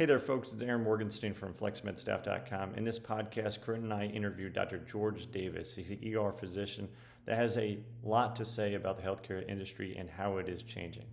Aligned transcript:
Hey 0.00 0.06
there, 0.06 0.18
folks. 0.18 0.50
It's 0.54 0.62
Aaron 0.62 0.82
Morgenstein 0.82 1.34
from 1.34 1.52
FlexMedStaff.com. 1.52 2.74
In 2.74 2.84
this 2.84 2.98
podcast, 2.98 3.60
Corinne 3.60 3.82
and 3.82 3.92
I 3.92 4.06
interviewed 4.06 4.54
Dr. 4.54 4.78
George 4.78 5.30
Davis. 5.30 5.76
He's 5.76 5.90
an 5.90 6.00
ER 6.16 6.32
physician 6.32 6.88
that 7.26 7.36
has 7.36 7.58
a 7.58 7.80
lot 8.02 8.34
to 8.36 8.46
say 8.46 8.76
about 8.76 8.96
the 8.96 9.02
healthcare 9.02 9.46
industry 9.46 9.94
and 9.98 10.08
how 10.08 10.38
it 10.38 10.48
is 10.48 10.62
changing. 10.62 11.04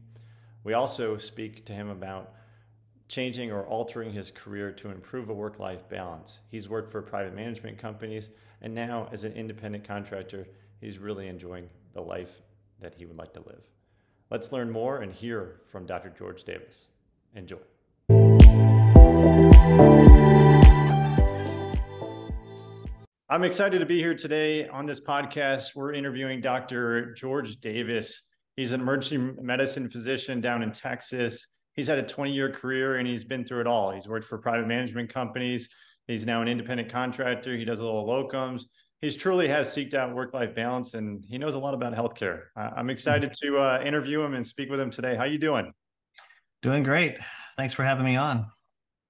We 0.64 0.72
also 0.72 1.18
speak 1.18 1.66
to 1.66 1.74
him 1.74 1.90
about 1.90 2.36
changing 3.10 3.52
or 3.52 3.66
altering 3.66 4.14
his 4.14 4.32
career 4.32 4.72
to 4.72 4.90
improve 4.90 5.28
a 5.28 5.34
work 5.34 5.60
life 5.60 5.90
balance. 5.90 6.40
He's 6.48 6.70
worked 6.70 6.90
for 6.90 7.02
private 7.02 7.36
management 7.36 7.78
companies, 7.78 8.30
and 8.62 8.74
now, 8.74 9.10
as 9.12 9.26
an 9.26 9.34
independent 9.34 9.84
contractor, 9.84 10.48
he's 10.80 10.98
really 10.98 11.28
enjoying 11.28 11.68
the 11.92 12.00
life 12.00 12.42
that 12.80 12.96
he 12.96 13.06
would 13.06 13.18
like 13.18 13.34
to 13.34 13.42
live. 13.42 13.68
Let's 14.32 14.54
learn 14.54 14.72
more 14.72 15.02
and 15.02 15.12
hear 15.12 15.60
from 15.70 15.86
Dr. 15.86 16.14
George 16.18 16.46
Davis. 16.46 16.88
Enjoy. 17.36 17.58
I'm 23.30 23.44
excited 23.44 23.80
to 23.80 23.86
be 23.86 23.98
here 23.98 24.16
today 24.16 24.70
on 24.70 24.86
this 24.86 25.02
podcast. 25.02 25.76
We're 25.76 25.92
interviewing 25.92 26.40
Dr. 26.40 27.14
George 27.14 27.60
Davis. 27.60 28.22
He's 28.56 28.72
an 28.72 28.80
emergency 28.80 29.18
medicine 29.18 29.90
physician 29.90 30.40
down 30.40 30.64
in 30.64 30.72
Texas. 30.72 31.46
He's 31.74 31.88
had 31.88 31.98
a 32.00 32.04
20 32.04 32.32
year 32.32 32.50
career 32.50 33.00
and 33.00 33.08
he's 33.08 33.26
been 33.26 33.44
through 33.44 33.60
it 33.60 33.68
all. 33.68 33.92
He's 33.92 34.08
worked 34.08 34.28
for 34.28 34.38
private 34.38 34.66
management 34.66 35.14
companies. 35.14 35.68
He's 36.08 36.26
now 36.26 36.42
an 36.42 36.48
independent 36.48 36.90
contractor. 36.90 37.58
He 37.58 37.66
does 37.66 37.82
a 37.82 37.84
little 37.84 38.08
locums. 38.08 38.64
He's 39.02 39.18
truly 39.18 39.50
has 39.50 39.68
seeked 39.68 39.94
out 39.94 40.16
work 40.16 40.34
life 40.34 40.56
balance 40.56 40.94
and 40.94 41.22
he 41.28 41.38
knows 41.38 41.56
a 41.56 41.60
lot 41.60 41.74
about 41.74 41.94
healthcare. 41.94 42.44
I'm 42.56 42.90
excited 42.90 43.34
to 43.44 43.58
uh, 43.58 43.84
interview 43.86 44.22
him 44.22 44.36
and 44.36 44.48
speak 44.48 44.70
with 44.70 44.80
him 44.80 44.90
today. 44.90 45.18
How 45.18 45.26
you 45.26 45.38
doing? 45.38 45.74
Doing 46.62 46.82
great. 46.82 47.18
Thanks 47.58 47.74
for 47.74 47.84
having 47.84 48.06
me 48.06 48.16
on. 48.16 48.48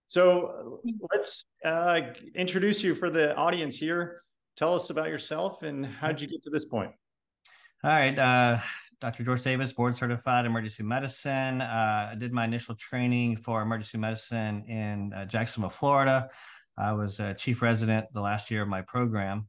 So 0.07 0.79
let's 1.11 1.43
uh, 1.65 1.99
introduce 2.33 2.81
you 2.81 2.95
for 2.95 3.09
the 3.09 3.35
audience 3.35 3.75
here. 3.75 4.21
Tell 4.55 4.73
us 4.73 4.89
about 4.89 5.09
yourself 5.09 5.63
and 5.63 5.85
how 5.85 6.07
did 6.07 6.21
you 6.21 6.27
get 6.27 6.41
to 6.43 6.49
this 6.49 6.65
point? 6.65 6.91
All 7.83 7.91
right. 7.91 8.17
Uh, 8.17 8.57
Dr. 9.01 9.23
George 9.23 9.43
Davis, 9.43 9.73
board 9.73 9.95
certified 9.95 10.45
emergency 10.45 10.81
medicine. 10.81 11.61
Uh, 11.61 12.09
I 12.13 12.15
did 12.15 12.31
my 12.31 12.45
initial 12.45 12.73
training 12.73 13.37
for 13.37 13.61
emergency 13.61 13.97
medicine 13.97 14.63
in 14.67 15.13
uh, 15.13 15.25
Jacksonville, 15.25 15.69
Florida. 15.69 16.29
I 16.77 16.93
was 16.93 17.19
a 17.19 17.33
chief 17.33 17.61
resident 17.61 18.07
the 18.13 18.21
last 18.21 18.49
year 18.49 18.61
of 18.61 18.69
my 18.69 18.81
program. 18.83 19.47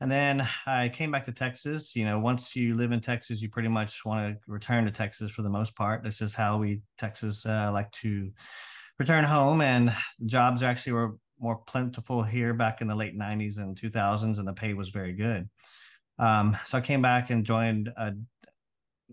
And 0.00 0.10
then 0.10 0.48
I 0.66 0.88
came 0.88 1.10
back 1.10 1.24
to 1.24 1.32
Texas. 1.32 1.94
You 1.94 2.06
know, 2.06 2.18
once 2.18 2.56
you 2.56 2.74
live 2.74 2.90
in 2.90 3.02
Texas, 3.02 3.42
you 3.42 3.50
pretty 3.50 3.68
much 3.68 4.02
want 4.04 4.34
to 4.34 4.40
return 4.46 4.86
to 4.86 4.90
Texas 4.90 5.30
for 5.30 5.42
the 5.42 5.50
most 5.50 5.76
part. 5.76 6.02
This 6.02 6.22
is 6.22 6.34
how 6.34 6.56
we 6.56 6.80
Texas 6.96 7.44
uh, 7.44 7.70
like 7.72 7.92
to 8.00 8.32
return 9.00 9.24
home, 9.24 9.62
and 9.62 9.96
jobs 10.26 10.62
actually 10.62 10.92
were 10.92 11.16
more 11.40 11.56
plentiful 11.56 12.22
here 12.22 12.52
back 12.52 12.82
in 12.82 12.86
the 12.86 12.94
late 12.94 13.18
90s 13.18 13.56
and 13.56 13.74
2000s, 13.74 14.38
and 14.38 14.46
the 14.46 14.52
pay 14.52 14.74
was 14.74 14.90
very 14.90 15.14
good. 15.14 15.48
Um, 16.18 16.56
so 16.66 16.76
I 16.76 16.82
came 16.82 17.00
back 17.00 17.30
and 17.30 17.44
joined 17.44 17.90
a 17.96 18.12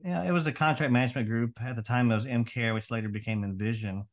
yeah, 0.03 0.23
it 0.25 0.31
was 0.31 0.45
a 0.45 0.51
contract 0.51 0.93
management 0.93 1.27
group 1.27 1.59
at 1.59 1.75
the 1.75 1.81
time. 1.81 2.11
It 2.11 2.15
was 2.15 2.25
EmCare, 2.25 2.75
which 2.75 2.91
later 2.91 3.09
became 3.09 3.43
Envision, 3.43 4.05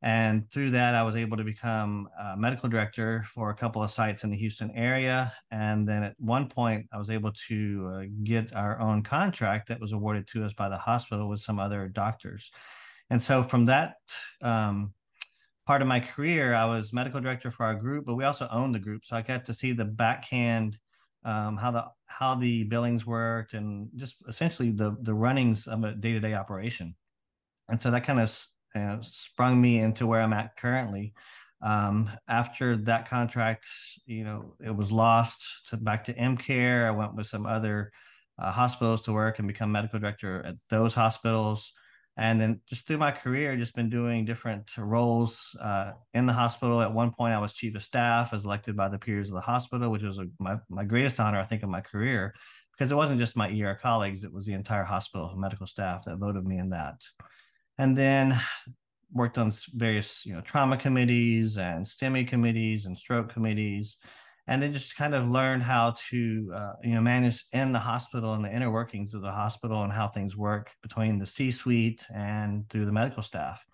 and 0.00 0.50
through 0.50 0.70
that, 0.72 0.94
I 0.94 1.02
was 1.02 1.14
able 1.14 1.36
to 1.36 1.44
become 1.44 2.08
a 2.18 2.36
medical 2.36 2.68
director 2.68 3.24
for 3.26 3.50
a 3.50 3.54
couple 3.54 3.82
of 3.82 3.90
sites 3.90 4.24
in 4.24 4.30
the 4.30 4.36
Houston 4.36 4.70
area. 4.70 5.32
And 5.50 5.86
then 5.86 6.04
at 6.04 6.14
one 6.18 6.48
point, 6.48 6.86
I 6.92 6.98
was 6.98 7.10
able 7.10 7.32
to 7.48 7.90
uh, 7.92 8.04
get 8.24 8.54
our 8.54 8.80
own 8.80 9.02
contract 9.02 9.68
that 9.68 9.80
was 9.80 9.92
awarded 9.92 10.26
to 10.28 10.44
us 10.44 10.52
by 10.54 10.68
the 10.68 10.76
hospital 10.76 11.28
with 11.28 11.40
some 11.40 11.58
other 11.58 11.88
doctors. 11.88 12.50
And 13.10 13.20
so 13.20 13.42
from 13.42 13.64
that 13.66 13.96
um, 14.42 14.92
part 15.68 15.82
of 15.82 15.86
my 15.86 16.00
career, 16.00 16.54
I 16.54 16.64
was 16.64 16.94
medical 16.94 17.20
director 17.20 17.50
for 17.50 17.66
our 17.66 17.74
group, 17.74 18.06
but 18.06 18.14
we 18.14 18.24
also 18.24 18.48
owned 18.50 18.74
the 18.74 18.78
group. 18.78 19.04
So 19.04 19.14
I 19.14 19.20
got 19.20 19.44
to 19.44 19.52
see 19.52 19.72
the 19.72 19.84
backhand, 19.84 20.78
um, 21.26 21.58
how 21.58 21.70
the 21.70 21.84
how 22.06 22.36
the 22.36 22.64
billings 22.64 23.04
worked, 23.04 23.52
and 23.52 23.90
just 23.94 24.16
essentially 24.26 24.70
the 24.70 24.96
the 25.02 25.12
runnings 25.12 25.66
of 25.66 25.84
a 25.84 25.92
day 25.92 26.14
to 26.14 26.20
day 26.20 26.32
operation. 26.32 26.94
And 27.68 27.78
so 27.78 27.90
that 27.90 28.04
kind 28.04 28.18
of 28.18 28.46
uh, 28.74 28.96
sprung 29.02 29.60
me 29.60 29.80
into 29.80 30.06
where 30.06 30.22
I'm 30.22 30.32
at 30.32 30.56
currently. 30.56 31.12
Um, 31.60 32.08
after 32.28 32.74
that 32.88 33.06
contract, 33.06 33.66
you 34.06 34.24
know, 34.24 34.54
it 34.64 34.74
was 34.74 34.90
lost 34.90 35.68
to 35.68 35.76
back 35.76 36.04
to 36.04 36.14
EmCare. 36.14 36.86
I 36.86 36.92
went 36.92 37.14
with 37.14 37.26
some 37.26 37.44
other 37.44 37.92
uh, 38.38 38.50
hospitals 38.50 39.02
to 39.02 39.12
work 39.12 39.38
and 39.38 39.46
become 39.46 39.70
medical 39.70 39.98
director 39.98 40.42
at 40.46 40.56
those 40.70 40.94
hospitals 40.94 41.74
and 42.18 42.40
then 42.40 42.60
just 42.68 42.86
through 42.86 42.98
my 42.98 43.12
career 43.12 43.56
just 43.56 43.76
been 43.76 43.88
doing 43.88 44.24
different 44.24 44.76
roles 44.76 45.56
uh, 45.60 45.92
in 46.14 46.26
the 46.26 46.32
hospital. 46.32 46.82
At 46.82 46.92
one 46.92 47.12
point 47.12 47.32
i 47.32 47.38
was 47.38 47.54
chief 47.54 47.76
of 47.76 47.82
staff 47.82 48.34
as 48.34 48.44
elected 48.44 48.76
by 48.76 48.88
the 48.88 48.98
peers 48.98 49.28
of 49.28 49.36
the 49.36 49.40
hospital 49.40 49.90
which 49.90 50.02
was 50.02 50.18
a, 50.18 50.26
my, 50.40 50.56
my 50.68 50.84
greatest 50.84 51.20
honor 51.20 51.38
i 51.38 51.44
think 51.44 51.62
of 51.62 51.70
my 51.70 51.80
career. 51.80 52.34
Because 52.72 52.92
it 52.92 52.96
wasn't 52.96 53.20
just 53.20 53.36
my 53.36 53.50
er 53.50 53.78
colleagues 53.80 54.24
it 54.24 54.32
was 54.32 54.46
the 54.46 54.52
entire 54.52 54.84
hospital 54.84 55.32
medical 55.36 55.66
staff 55.66 56.04
that 56.04 56.18
voted 56.18 56.44
me 56.44 56.58
in 56.58 56.70
that. 56.70 57.00
And 57.78 57.96
then 57.96 58.38
worked 59.12 59.38
on 59.38 59.52
various 59.74 60.26
you 60.26 60.34
know 60.34 60.40
trauma 60.40 60.76
committees 60.76 61.56
and 61.56 61.86
STEMI 61.86 62.26
committees 62.28 62.86
and 62.86 62.98
stroke 62.98 63.32
committees 63.32 63.96
and 64.48 64.62
then 64.62 64.72
just 64.72 64.96
kind 64.96 65.14
of 65.14 65.28
learn 65.28 65.60
how 65.60 65.94
to 66.10 66.52
uh, 66.54 66.72
you 66.82 66.94
know 66.94 67.00
manage 67.00 67.44
in 67.52 67.70
the 67.70 67.78
hospital 67.78 68.34
and 68.34 68.44
the 68.44 68.52
inner 68.52 68.70
workings 68.70 69.14
of 69.14 69.22
the 69.22 69.30
hospital 69.30 69.82
and 69.84 69.92
how 69.92 70.08
things 70.08 70.36
work 70.36 70.70
between 70.82 71.18
the 71.18 71.26
c 71.26 71.50
suite 71.50 72.04
and 72.14 72.68
through 72.68 72.86
the 72.86 72.92
medical 72.92 73.22
staff. 73.22 73.64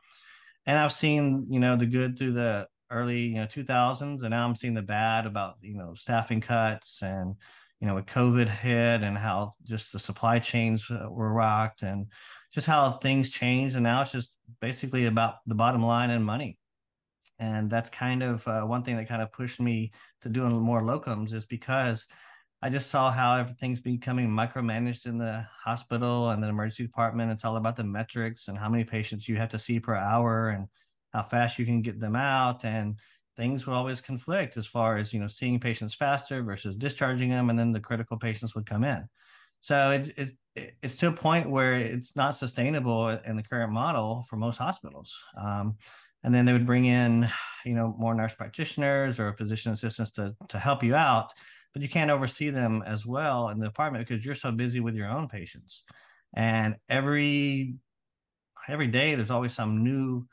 And 0.66 0.78
i've 0.78 0.92
seen 0.92 1.46
you 1.48 1.60
know 1.60 1.76
the 1.76 1.86
good 1.86 2.18
through 2.18 2.32
the 2.32 2.66
early 2.90 3.20
you 3.20 3.36
know 3.36 3.46
2000s 3.46 4.20
and 4.20 4.30
now 4.30 4.46
i'm 4.46 4.54
seeing 4.54 4.74
the 4.74 4.82
bad 4.82 5.24
about 5.26 5.54
you 5.62 5.74
know 5.74 5.94
staffing 5.94 6.40
cuts 6.40 7.02
and 7.02 7.34
you 7.80 7.86
know 7.86 7.94
with 7.94 8.06
covid 8.06 8.48
hit 8.48 9.02
and 9.02 9.16
how 9.16 9.52
just 9.64 9.92
the 9.92 9.98
supply 9.98 10.38
chains 10.38 10.86
uh, 10.90 11.08
were 11.10 11.32
rocked 11.32 11.82
and 11.82 12.06
just 12.54 12.68
how 12.68 12.92
things 12.92 13.30
changed. 13.30 13.74
And 13.74 13.82
now 13.82 14.02
it's 14.02 14.12
just 14.12 14.32
basically 14.60 15.06
about 15.06 15.36
the 15.46 15.56
bottom 15.56 15.82
line 15.82 16.10
and 16.10 16.24
money 16.24 16.56
and 17.38 17.70
that's 17.70 17.90
kind 17.90 18.22
of 18.22 18.46
uh, 18.46 18.62
one 18.62 18.82
thing 18.82 18.96
that 18.96 19.08
kind 19.08 19.22
of 19.22 19.32
pushed 19.32 19.60
me 19.60 19.92
to 20.22 20.28
doing 20.28 20.52
more 20.52 20.82
locums 20.82 21.32
is 21.32 21.44
because 21.44 22.06
I 22.62 22.70
just 22.70 22.90
saw 22.90 23.10
how 23.10 23.36
everything's 23.36 23.80
becoming 23.80 24.28
micromanaged 24.28 25.06
in 25.06 25.18
the 25.18 25.46
hospital 25.62 26.30
and 26.30 26.42
the 26.42 26.48
emergency 26.48 26.84
department. 26.84 27.30
It's 27.30 27.44
all 27.44 27.56
about 27.56 27.76
the 27.76 27.84
metrics 27.84 28.48
and 28.48 28.56
how 28.56 28.70
many 28.70 28.84
patients 28.84 29.28
you 29.28 29.36
have 29.36 29.50
to 29.50 29.58
see 29.58 29.80
per 29.80 29.94
hour 29.94 30.48
and 30.48 30.68
how 31.12 31.24
fast 31.24 31.58
you 31.58 31.66
can 31.66 31.82
get 31.82 32.00
them 32.00 32.16
out. 32.16 32.64
And 32.64 32.98
things 33.36 33.66
would 33.66 33.74
always 33.74 34.00
conflict 34.00 34.56
as 34.56 34.66
far 34.66 34.96
as 34.96 35.12
you 35.12 35.20
know 35.20 35.28
seeing 35.28 35.60
patients 35.60 35.94
faster 35.94 36.42
versus 36.42 36.76
discharging 36.76 37.28
them, 37.28 37.50
and 37.50 37.58
then 37.58 37.72
the 37.72 37.80
critical 37.80 38.16
patients 38.16 38.54
would 38.54 38.66
come 38.66 38.84
in. 38.84 39.06
So 39.60 39.90
it, 39.90 40.12
it's 40.16 40.32
it's 40.54 40.96
to 40.96 41.08
a 41.08 41.12
point 41.12 41.50
where 41.50 41.74
it's 41.74 42.16
not 42.16 42.36
sustainable 42.36 43.08
in 43.08 43.36
the 43.36 43.42
current 43.42 43.72
model 43.72 44.24
for 44.28 44.36
most 44.36 44.56
hospitals. 44.56 45.14
Um, 45.36 45.76
and 46.24 46.34
then 46.34 46.44
they 46.44 46.52
would 46.52 46.66
bring 46.66 46.86
in 46.86 47.28
you 47.64 47.74
know 47.74 47.94
more 47.98 48.14
nurse 48.14 48.34
practitioners 48.34 49.20
or 49.20 49.32
physician 49.34 49.72
assistants 49.72 50.10
to 50.12 50.34
to 50.48 50.58
help 50.58 50.82
you 50.82 50.94
out 50.94 51.32
but 51.74 51.82
you 51.82 51.88
can't 51.88 52.10
oversee 52.10 52.50
them 52.50 52.82
as 52.86 53.04
well 53.04 53.48
in 53.48 53.58
the 53.58 53.66
department 53.66 54.06
because 54.06 54.24
you're 54.24 54.36
so 54.36 54.52
busy 54.52 54.78
with 54.78 54.94
your 54.94 55.08
own 55.08 55.28
patients. 55.28 55.82
And 56.34 56.76
every 56.88 57.74
every 58.68 58.86
day 58.86 59.14
there's 59.14 59.30
always 59.30 59.52
some 59.52 59.82
new 59.82 60.24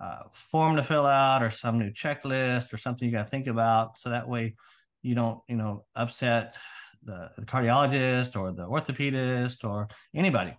uh, 0.00 0.24
form 0.32 0.76
to 0.76 0.82
fill 0.82 1.06
out 1.06 1.42
or 1.42 1.50
some 1.50 1.78
new 1.78 1.90
checklist 1.90 2.72
or 2.72 2.76
something 2.76 3.08
you 3.08 3.14
got 3.14 3.24
to 3.24 3.30
think 3.30 3.46
about. 3.46 3.98
So 3.98 4.10
that 4.10 4.28
way 4.28 4.54
you 5.02 5.14
don't 5.14 5.40
you 5.48 5.56
know 5.56 5.86
upset 5.96 6.58
the, 7.02 7.30
the 7.36 7.46
cardiologist 7.46 8.36
or 8.36 8.52
the 8.52 8.68
orthopedist 8.68 9.64
or 9.64 9.88
anybody. 10.14 10.56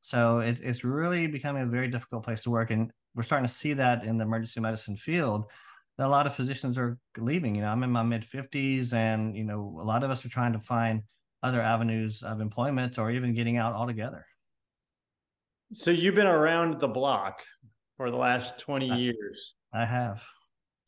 So 0.00 0.38
it, 0.38 0.60
it's 0.62 0.82
really 0.82 1.26
becoming 1.26 1.62
a 1.64 1.66
very 1.66 1.88
difficult 1.88 2.24
place 2.24 2.42
to 2.44 2.50
work. 2.50 2.70
And 2.70 2.90
we're 3.14 3.22
starting 3.22 3.46
to 3.46 3.52
see 3.52 3.72
that 3.72 4.04
in 4.04 4.16
the 4.16 4.24
emergency 4.24 4.60
medicine 4.60 4.96
field 4.96 5.44
that 5.96 6.06
a 6.06 6.08
lot 6.08 6.26
of 6.26 6.34
physicians 6.34 6.78
are 6.78 6.98
leaving 7.16 7.54
you 7.54 7.62
know 7.62 7.68
i'm 7.68 7.82
in 7.82 7.90
my 7.90 8.02
mid 8.02 8.22
50s 8.22 8.92
and 8.92 9.36
you 9.36 9.44
know 9.44 9.78
a 9.80 9.84
lot 9.84 10.04
of 10.04 10.10
us 10.10 10.24
are 10.24 10.30
trying 10.30 10.52
to 10.52 10.60
find 10.60 11.02
other 11.42 11.60
avenues 11.60 12.22
of 12.22 12.40
employment 12.40 12.98
or 12.98 13.10
even 13.10 13.34
getting 13.34 13.56
out 13.56 13.74
altogether. 13.74 14.24
So 15.72 15.90
you've 15.90 16.14
been 16.14 16.26
around 16.26 16.80
the 16.80 16.88
block 16.88 17.42
for 17.96 18.10
the 18.10 18.16
last 18.16 18.58
20 18.58 18.90
I, 18.90 18.96
years. 18.96 19.54
I 19.72 19.84
have. 19.84 20.22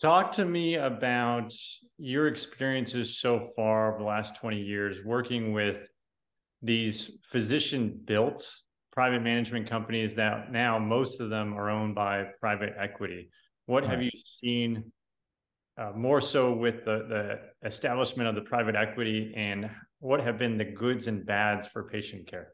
Talk 0.00 0.32
to 0.32 0.44
me 0.44 0.76
about 0.76 1.52
your 1.98 2.26
experiences 2.28 3.18
so 3.18 3.48
far 3.54 3.90
over 3.90 3.98
the 3.98 4.08
last 4.08 4.36
20 4.36 4.58
years 4.58 5.04
working 5.04 5.52
with 5.52 5.88
these 6.62 7.18
physician 7.30 8.00
built 8.04 8.50
private 8.92 9.22
management 9.22 9.68
companies 9.68 10.14
that 10.16 10.52
now 10.52 10.78
most 10.78 11.20
of 11.20 11.30
them 11.30 11.54
are 11.54 11.70
owned 11.70 11.94
by 11.94 12.24
private 12.40 12.74
equity. 12.78 13.30
What 13.66 13.84
right. 13.84 13.90
have 13.90 14.02
you 14.02 14.10
seen 14.24 14.92
uh, 15.78 15.92
more 15.94 16.20
so 16.20 16.52
with 16.52 16.84
the, 16.84 17.06
the 17.08 17.66
establishment 17.66 18.28
of 18.28 18.34
the 18.34 18.42
private 18.42 18.74
equity 18.74 19.32
and 19.36 19.70
what 20.00 20.20
have 20.20 20.38
been 20.38 20.58
the 20.58 20.64
goods 20.64 21.06
and 21.06 21.24
bads 21.24 21.68
for 21.68 21.84
patient 21.84 22.26
care? 22.26 22.52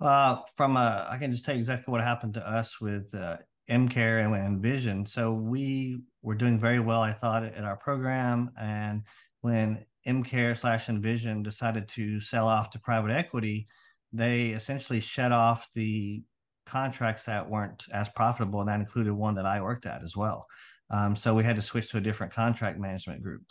Uh, 0.00 0.38
from 0.56 0.76
a, 0.76 1.06
I 1.10 1.18
can 1.18 1.32
just 1.32 1.44
tell 1.44 1.54
you 1.54 1.60
exactly 1.60 1.90
what 1.92 2.02
happened 2.02 2.34
to 2.34 2.48
us 2.48 2.80
with 2.80 3.12
uh, 3.14 3.36
MCare 3.68 4.34
and 4.46 4.62
Vision. 4.62 5.04
So 5.04 5.32
we 5.32 6.00
were 6.22 6.34
doing 6.34 6.58
very 6.58 6.80
well, 6.80 7.02
I 7.02 7.12
thought, 7.12 7.44
at 7.44 7.64
our 7.64 7.76
program. 7.76 8.50
And 8.58 9.02
when 9.40 9.84
MCare 10.06 10.56
slash 10.56 10.88
Envision 10.88 11.42
decided 11.42 11.88
to 11.88 12.20
sell 12.20 12.48
off 12.48 12.70
to 12.70 12.78
private 12.78 13.10
equity, 13.10 13.66
they 14.12 14.48
essentially 14.50 15.00
shut 15.00 15.32
off 15.32 15.68
the 15.74 16.22
contracts 16.66 17.24
that 17.24 17.48
weren't 17.48 17.84
as 17.92 18.08
profitable. 18.10 18.60
And 18.60 18.68
that 18.68 18.80
included 18.80 19.12
one 19.12 19.34
that 19.36 19.46
I 19.46 19.60
worked 19.60 19.86
at 19.86 20.02
as 20.02 20.16
well. 20.16 20.46
Um, 20.90 21.16
so 21.16 21.34
we 21.34 21.44
had 21.44 21.56
to 21.56 21.62
switch 21.62 21.90
to 21.90 21.98
a 21.98 22.02
different 22.02 22.32
contract 22.32 22.78
management 22.78 23.22
group. 23.22 23.42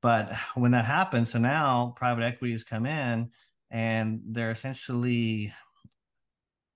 But 0.00 0.34
when 0.54 0.72
that 0.72 0.84
happened, 0.84 1.28
so 1.28 1.38
now 1.38 1.94
private 1.96 2.24
equities 2.24 2.64
come 2.64 2.86
in 2.86 3.30
and 3.70 4.20
they're 4.26 4.50
essentially 4.50 5.52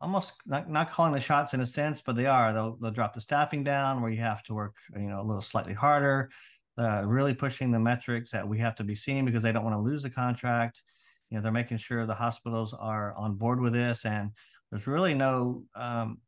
almost 0.01 0.35
not, 0.47 0.71
not 0.71 0.91
calling 0.91 1.13
the 1.13 1.21
shots 1.21 1.55
in 1.55 1.61
a 1.61 1.67
sense, 1.67 2.01
but 2.01 2.17
they 2.17 2.27
are. 2.27 2.53
They'll, 2.53 2.77
they'll 2.77 2.91
drop 2.91 3.15
the 3.15 3.21
staffing 3.21 3.65
down 3.65 4.01
where 4.01 4.11
you 4.11 4.21
have 4.21 4.43
to 4.45 4.55
work, 4.55 4.77
you 4.95 5.09
know, 5.09 5.21
a 5.21 5.25
little 5.25 5.43
slightly 5.43 5.75
harder, 5.75 6.31
uh, 6.79 7.03
really 7.05 7.35
pushing 7.35 7.71
the 7.71 7.81
metrics 7.81 8.31
that 8.31 8.47
we 8.47 8.59
have 8.59 8.75
to 8.77 8.85
be 8.85 8.95
seeing 8.95 9.25
because 9.25 9.43
they 9.43 9.53
don't 9.53 9.65
want 9.65 9.75
to 9.75 9.81
lose 9.81 10.03
the 10.03 10.11
contract. 10.11 10.83
You 11.31 11.37
know, 11.37 11.43
they're 11.43 11.53
making 11.53 11.79
sure 11.79 12.07
the 12.07 12.15
hospitals 12.15 12.75
are 12.79 13.15
on 13.15 13.35
board 13.35 13.61
with 13.61 13.73
this, 13.73 14.05
and 14.05 14.31
there's 14.71 14.87
really 14.87 15.15
no, 15.15 15.65
um, 15.75 16.19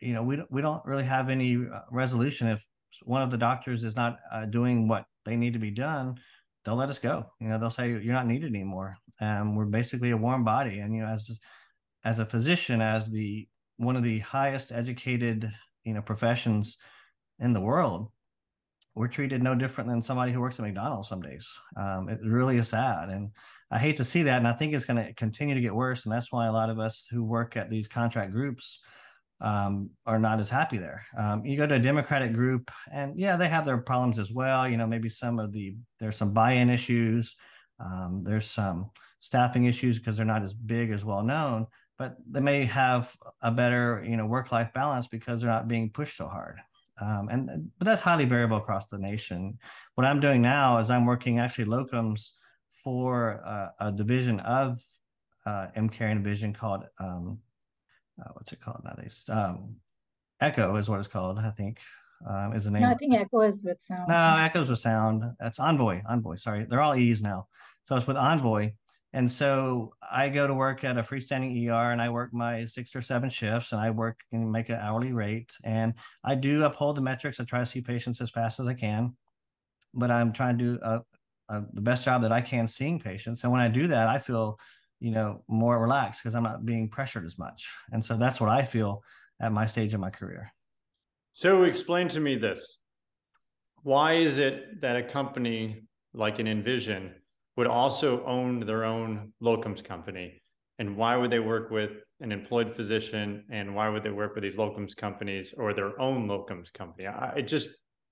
you 0.00 0.12
know, 0.12 0.22
we 0.22 0.36
don't, 0.36 0.50
we 0.50 0.62
don't 0.62 0.84
really 0.84 1.04
have 1.04 1.28
any 1.28 1.56
uh, 1.56 1.80
resolution 1.90 2.48
if 2.48 2.64
one 3.04 3.22
of 3.22 3.30
the 3.30 3.38
doctors 3.38 3.84
is 3.84 3.96
not 3.96 4.18
uh, 4.30 4.44
doing 4.46 4.88
what 4.88 5.06
they 5.24 5.36
need 5.36 5.52
to 5.52 5.58
be 5.58 5.70
done. 5.70 6.16
They'll 6.64 6.76
let 6.76 6.90
us 6.90 6.98
go. 6.98 7.26
You 7.40 7.48
know, 7.48 7.58
they'll 7.58 7.70
say 7.70 7.90
you're 7.90 8.14
not 8.14 8.26
needed 8.26 8.54
anymore. 8.54 8.96
Um, 9.20 9.56
we're 9.56 9.64
basically 9.64 10.10
a 10.10 10.16
warm 10.16 10.44
body, 10.44 10.78
and 10.78 10.94
you 10.94 11.02
know, 11.02 11.08
as 11.08 11.30
as 12.04 12.18
a 12.18 12.26
physician, 12.26 12.80
as 12.80 13.10
the 13.10 13.48
one 13.76 13.96
of 13.96 14.02
the 14.02 14.20
highest 14.20 14.72
educated 14.72 15.50
you 15.84 15.94
know 15.94 16.02
professions 16.02 16.76
in 17.38 17.52
the 17.52 17.60
world, 17.60 18.10
we're 18.94 19.08
treated 19.08 19.42
no 19.42 19.54
different 19.54 19.90
than 19.90 20.02
somebody 20.02 20.32
who 20.32 20.40
works 20.40 20.58
at 20.58 20.64
McDonald's 20.64 21.08
some 21.08 21.22
days. 21.22 21.48
Um, 21.76 22.08
it 22.08 22.20
really 22.22 22.58
is 22.58 22.68
sad, 22.68 23.08
and 23.08 23.30
I 23.72 23.78
hate 23.78 23.96
to 23.96 24.04
see 24.04 24.22
that, 24.24 24.38
and 24.38 24.46
I 24.46 24.52
think 24.52 24.74
it's 24.74 24.84
going 24.84 25.04
to 25.04 25.12
continue 25.14 25.54
to 25.54 25.60
get 25.60 25.74
worse. 25.74 26.04
And 26.04 26.12
that's 26.12 26.30
why 26.30 26.46
a 26.46 26.52
lot 26.52 26.70
of 26.70 26.78
us 26.78 27.06
who 27.10 27.24
work 27.24 27.56
at 27.56 27.70
these 27.70 27.88
contract 27.88 28.32
groups 28.32 28.80
um, 29.40 29.90
are 30.06 30.18
not 30.18 30.38
as 30.38 30.50
happy 30.50 30.76
there. 30.76 31.04
Um, 31.18 31.44
you 31.44 31.56
go 31.56 31.66
to 31.66 31.74
a 31.74 31.80
Democratic 31.80 32.32
group, 32.32 32.70
and 32.92 33.18
yeah, 33.18 33.36
they 33.36 33.48
have 33.48 33.64
their 33.64 33.78
problems 33.78 34.18
as 34.18 34.30
well. 34.30 34.68
You 34.68 34.76
know, 34.76 34.86
maybe 34.86 35.08
some 35.08 35.38
of 35.38 35.52
the 35.52 35.74
there's 35.98 36.16
some 36.16 36.32
buy-in 36.32 36.70
issues. 36.70 37.34
Um, 37.80 38.22
there's 38.22 38.46
some 38.46 38.90
staffing 39.20 39.64
issues 39.64 39.98
because 39.98 40.16
they're 40.16 40.26
not 40.26 40.42
as 40.42 40.52
big 40.52 40.90
as 40.90 41.04
well 41.04 41.22
known 41.22 41.66
but 42.02 42.16
they 42.28 42.40
may 42.40 42.64
have 42.64 43.14
a 43.42 43.50
better 43.52 44.04
you 44.04 44.16
know 44.16 44.26
work 44.26 44.50
life 44.50 44.72
balance 44.74 45.06
because 45.06 45.40
they're 45.40 45.50
not 45.50 45.68
being 45.68 45.88
pushed 45.88 46.16
so 46.16 46.26
hard 46.26 46.58
um, 47.00 47.28
and 47.30 47.70
but 47.78 47.84
that's 47.84 48.00
highly 48.00 48.24
variable 48.24 48.56
across 48.56 48.88
the 48.88 48.98
nation 48.98 49.56
what 49.94 50.04
i'm 50.04 50.18
doing 50.18 50.42
now 50.42 50.78
is 50.78 50.90
i'm 50.90 51.06
working 51.06 51.38
actually 51.38 51.64
locums 51.64 52.30
for 52.82 53.40
uh, 53.44 53.68
a 53.80 53.92
division 53.92 54.40
of 54.40 54.82
uh, 55.46 55.68
EmCare 55.76 56.10
and 56.10 56.22
division 56.22 56.52
called 56.52 56.84
um, 56.98 57.38
uh, 58.20 58.30
what's 58.34 58.52
it 58.52 58.60
called 58.60 58.82
nowadays? 58.84 59.24
Um, 59.28 59.76
echo 60.40 60.76
is 60.76 60.88
what 60.88 60.98
it's 60.98 61.08
called 61.08 61.38
i 61.38 61.50
think 61.50 61.78
um, 62.28 62.52
is 62.52 62.64
the 62.64 62.70
name. 62.70 62.82
No, 62.82 62.90
i 62.90 62.94
think 62.94 63.14
echo 63.14 63.40
is 63.40 63.64
with 63.64 63.80
sound. 63.80 64.08
No 64.08 64.36
echoes 64.38 64.68
with 64.68 64.78
sound. 64.78 65.24
That's 65.40 65.58
envoy 65.58 66.02
envoy 66.08 66.36
sorry. 66.36 66.66
They're 66.68 66.80
all 66.80 66.94
e's 66.94 67.22
now. 67.22 67.48
So 67.84 67.96
it's 67.96 68.06
with 68.06 68.16
envoy. 68.16 68.72
And 69.12 69.30
so 69.30 69.92
I 70.10 70.28
go 70.28 70.46
to 70.46 70.54
work 70.54 70.84
at 70.84 70.96
a 70.96 71.02
freestanding 71.02 71.68
ER 71.68 71.92
and 71.92 72.00
I 72.00 72.08
work 72.08 72.32
my 72.32 72.64
six 72.64 72.96
or 72.96 73.02
seven 73.02 73.28
shifts 73.28 73.72
and 73.72 73.80
I 73.80 73.90
work 73.90 74.20
and 74.30 74.50
make 74.50 74.70
an 74.70 74.78
hourly 74.80 75.12
rate. 75.12 75.52
And 75.64 75.94
I 76.24 76.34
do 76.34 76.64
uphold 76.64 76.96
the 76.96 77.02
metrics. 77.02 77.38
I 77.38 77.44
try 77.44 77.58
to 77.60 77.66
see 77.66 77.82
patients 77.82 78.20
as 78.22 78.30
fast 78.30 78.58
as 78.58 78.66
I 78.66 78.74
can, 78.74 79.14
but 79.92 80.10
I'm 80.10 80.32
trying 80.32 80.56
to 80.58 80.64
do 80.64 81.02
a, 81.48 81.62
the 81.72 81.80
best 81.80 82.04
job 82.04 82.22
that 82.22 82.32
I 82.32 82.40
can 82.40 82.68
seeing 82.68 82.98
patients. 82.98 83.42
And 83.44 83.52
when 83.52 83.60
I 83.60 83.68
do 83.68 83.86
that, 83.88 84.08
I 84.08 84.18
feel, 84.18 84.58
you 85.00 85.10
know, 85.10 85.44
more 85.48 85.80
relaxed 85.80 86.22
because 86.22 86.34
I'm 86.34 86.42
not 86.42 86.64
being 86.64 86.88
pressured 86.88 87.24
as 87.24 87.38
much. 87.38 87.68
And 87.92 88.04
so 88.04 88.16
that's 88.16 88.40
what 88.40 88.50
I 88.50 88.62
feel 88.62 89.02
at 89.40 89.52
my 89.52 89.66
stage 89.66 89.94
of 89.94 90.00
my 90.00 90.10
career. 90.10 90.52
So 91.32 91.64
explain 91.64 92.08
to 92.08 92.20
me 92.20 92.36
this. 92.36 92.78
Why 93.82 94.14
is 94.14 94.38
it 94.38 94.80
that 94.80 94.96
a 94.96 95.02
company 95.02 95.82
like 96.14 96.38
an 96.38 96.46
Envision 96.46 97.14
would 97.56 97.66
also 97.66 98.24
own 98.24 98.60
their 98.60 98.84
own 98.84 99.32
locums 99.42 99.84
company. 99.84 100.42
And 100.78 100.96
why 100.96 101.16
would 101.16 101.30
they 101.30 101.38
work 101.38 101.70
with 101.70 101.90
an 102.20 102.32
employed 102.32 102.74
physician? 102.74 103.44
And 103.50 103.74
why 103.74 103.88
would 103.88 104.02
they 104.02 104.10
work 104.10 104.34
with 104.34 104.42
these 104.42 104.56
locums 104.56 104.96
companies 104.96 105.54
or 105.56 105.74
their 105.74 105.98
own 106.00 106.26
locums 106.26 106.72
company? 106.72 107.06
I, 107.06 107.34
it 107.36 107.42
just 107.42 107.70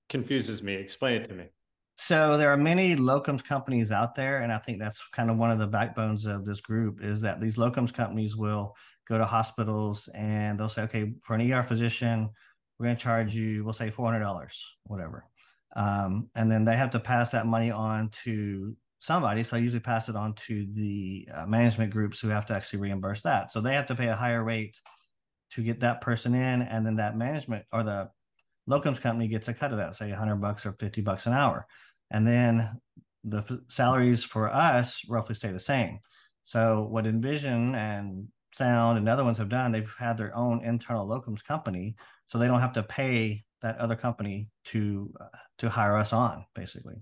confuses 0.09 0.63
me. 0.63 0.75
Explain 0.75 1.23
it 1.23 1.29
to 1.29 1.35
me. 1.35 1.47
So 1.97 2.37
there 2.37 2.51
are 2.51 2.57
many 2.57 2.97
locums 2.97 3.45
companies 3.45 3.93
out 3.93 4.15
there, 4.15 4.41
and 4.41 4.53
I 4.53 4.59
think 4.59 4.79
that's 4.79 5.03
kind 5.13 5.31
of 5.31 5.37
one 5.37 5.51
of 5.51 5.59
the 5.59 5.67
backbones 5.67 6.27
of 6.27 6.45
this 6.45 6.61
group 6.61 7.03
is 7.03 7.21
that 7.21 7.41
these 7.41 7.57
locums 7.57 7.93
companies 7.93 8.37
will 8.37 8.75
go 9.09 9.19
to 9.19 9.25
hospitals 9.25 10.09
and 10.15 10.59
they'll 10.59 10.69
say, 10.69 10.83
okay, 10.83 11.13
for 11.23 11.35
an 11.35 11.53
ER 11.53 11.63
physician, 11.63 12.31
we're 12.79 12.87
going 12.87 12.97
to 12.97 13.03
charge 13.03 13.35
you, 13.35 13.65
we'll 13.65 13.75
say 13.75 13.91
four 13.91 14.07
hundred 14.07 14.21
dollars, 14.25 14.59
whatever, 14.85 15.27
um, 15.77 16.31
and 16.35 16.51
then 16.51 16.65
they 16.65 16.77
have 16.77 16.91
to 16.93 17.01
pass 17.01 17.31
that 17.33 17.47
money 17.47 17.71
on 17.71 18.11
to 18.25 18.75
somebody. 18.99 19.43
So 19.45 19.57
I 19.57 19.61
usually 19.61 19.81
pass 19.81 20.09
it 20.09 20.17
on 20.17 20.35
to 20.47 20.67
the 20.73 21.29
uh, 21.35 21.47
management 21.47 21.93
groups 21.93 22.21
who 22.21 22.29
have 22.29 22.47
to 22.47 22.55
actually 22.55 22.79
reimburse 22.79 23.23
that. 23.23 23.53
So 23.53 23.61
they 23.61 23.75
have 23.75 23.87
to 23.89 23.95
pay 23.95 24.09
a 24.09 24.17
higher 24.17 24.43
rate 24.43 24.79
to 25.53 25.63
get 25.63 25.81
that 25.81 26.01
person 26.01 26.35
in, 26.35 26.63
and 26.63 26.87
then 26.87 26.97
that 26.97 27.17
management 27.17 27.67
or 27.73 27.83
the 27.83 28.11
locums 28.71 29.01
company 29.01 29.29
gets 29.29 29.49
a 29.49 29.55
cut 29.55 29.73
of 29.73 29.79
that, 29.79 29.97
say 29.97 30.09
100 30.11 30.37
bucks 30.37 30.65
or 30.65 30.73
50 30.73 31.01
bucks 31.03 31.27
an 31.27 31.33
hour, 31.33 31.67
and 32.11 32.27
then 32.27 32.69
the 33.25 33.39
f- 33.39 33.59
salaries 33.69 34.23
for 34.23 34.49
us 34.49 35.03
roughly 35.09 35.35
stay 35.35 35.53
the 35.53 35.61
same. 35.61 35.99
So 36.43 36.87
what 36.91 37.07
Envision 37.07 37.75
and 37.75 38.29
Sound 38.53 38.99
and 38.99 39.09
other 39.09 39.25
ones 39.25 39.39
have 39.39 39.49
done, 39.49 39.71
they've 39.71 39.95
had 39.99 40.17
their 40.17 40.35
own 40.35 40.65
internal 40.65 41.07
locums 41.07 41.45
company, 41.45 41.95
so 42.27 42.39
they 42.39 42.49
don't 42.49 42.61
have 42.61 42.73
to 42.73 42.83
pay 42.83 43.45
that 43.63 43.79
other 43.79 43.95
company 43.95 44.49
to 44.65 45.13
uh, 45.21 45.27
to 45.59 45.69
hire 45.69 45.97
us 45.97 46.13
on, 46.13 46.45
basically. 46.55 46.97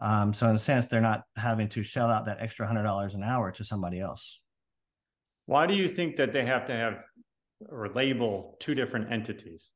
Um, 0.00 0.32
so 0.32 0.48
in 0.48 0.56
a 0.56 0.58
sense, 0.58 0.86
they're 0.86 1.00
not 1.00 1.24
having 1.36 1.68
to 1.70 1.82
shell 1.82 2.10
out 2.10 2.26
that 2.26 2.38
extra 2.40 2.66
hundred 2.66 2.84
dollars 2.84 3.14
an 3.14 3.22
hour 3.22 3.52
to 3.52 3.64
somebody 3.64 4.00
else. 4.00 4.40
Why 5.46 5.66
do 5.66 5.74
you 5.74 5.86
think 5.86 6.16
that 6.16 6.32
they 6.32 6.44
have 6.44 6.64
to 6.66 6.72
have 6.72 6.94
or 7.68 7.88
label 7.90 8.56
two 8.60 8.74
different 8.74 9.12
entities? 9.12 9.68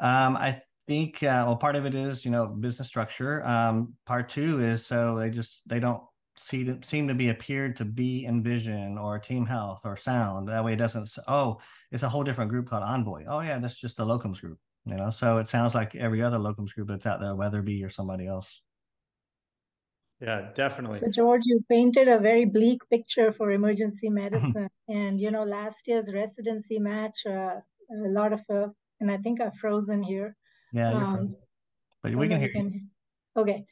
Um, 0.00 0.36
I 0.36 0.60
think 0.86 1.22
uh, 1.22 1.44
well, 1.46 1.56
part 1.56 1.76
of 1.76 1.86
it 1.86 1.94
is 1.94 2.24
you 2.24 2.30
know 2.30 2.46
business 2.46 2.88
structure. 2.88 3.44
Um, 3.46 3.94
part 4.06 4.28
two 4.28 4.60
is 4.60 4.84
so 4.84 5.18
they 5.18 5.30
just 5.30 5.68
they 5.68 5.80
don't 5.80 6.02
see 6.36 6.64
to, 6.64 6.78
seem 6.82 7.06
to 7.08 7.14
be 7.14 7.28
appeared 7.28 7.76
to 7.76 7.84
be 7.84 8.24
Envision 8.26 8.98
or 8.98 9.18
Team 9.18 9.46
Health 9.46 9.82
or 9.84 9.96
Sound. 9.96 10.48
That 10.48 10.64
way, 10.64 10.72
it 10.72 10.76
doesn't. 10.76 11.10
Oh, 11.28 11.58
it's 11.92 12.02
a 12.02 12.08
whole 12.08 12.24
different 12.24 12.50
group 12.50 12.68
called 12.68 12.82
Envoy. 12.82 13.24
Oh 13.28 13.40
yeah, 13.40 13.58
that's 13.58 13.76
just 13.76 13.96
the 13.96 14.04
locums 14.04 14.40
group. 14.40 14.58
You 14.86 14.96
know, 14.96 15.10
so 15.10 15.38
it 15.38 15.46
sounds 15.46 15.74
like 15.74 15.94
every 15.94 16.22
other 16.22 16.38
locums 16.38 16.74
group 16.74 16.88
that's 16.88 17.06
out 17.06 17.20
there, 17.20 17.34
whether 17.34 17.58
Weatherby 17.58 17.84
or 17.84 17.90
somebody 17.90 18.26
else. 18.26 18.60
Yeah, 20.20 20.50
definitely. 20.54 20.98
So, 20.98 21.08
George, 21.10 21.42
you 21.46 21.64
painted 21.68 22.06
a 22.08 22.18
very 22.18 22.44
bleak 22.44 22.80
picture 22.90 23.32
for 23.32 23.50
emergency 23.52 24.10
medicine. 24.22 24.68
and, 24.88 25.18
you 25.18 25.30
know, 25.30 25.44
last 25.44 25.88
year's 25.88 26.12
residency 26.12 26.78
match, 26.78 27.16
uh, 27.26 27.60
a 27.90 28.08
lot 28.08 28.32
of, 28.32 28.40
uh, 28.52 28.68
and 29.00 29.10
I 29.10 29.16
think 29.18 29.40
I've 29.40 29.56
frozen 29.56 30.02
here. 30.02 30.36
Yeah, 30.72 30.92
um, 30.92 31.00
frozen. 31.00 31.36
But 32.02 32.14
we 32.14 32.28
can 32.28 32.40
hear 32.40 32.52
can, 32.52 32.72
you. 32.72 32.80
Okay. 33.36 33.64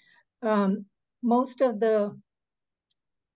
Um, 0.42 0.86
most 1.22 1.60
of 1.60 1.80
the 1.80 2.16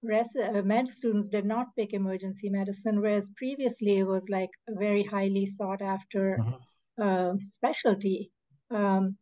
res- 0.02 0.36
uh, 0.36 0.62
med 0.62 0.88
students 0.88 1.28
did 1.28 1.44
not 1.44 1.74
pick 1.76 1.92
emergency 1.92 2.48
medicine, 2.48 3.00
whereas 3.00 3.30
previously 3.36 3.98
it 3.98 4.04
was 4.04 4.28
like 4.28 4.50
a 4.68 4.74
very 4.74 5.02
highly 5.02 5.46
sought 5.46 5.82
after 5.82 6.38
mm-hmm. 6.40 7.02
uh, 7.02 7.34
specialty. 7.42 8.30
Um, 8.70 9.16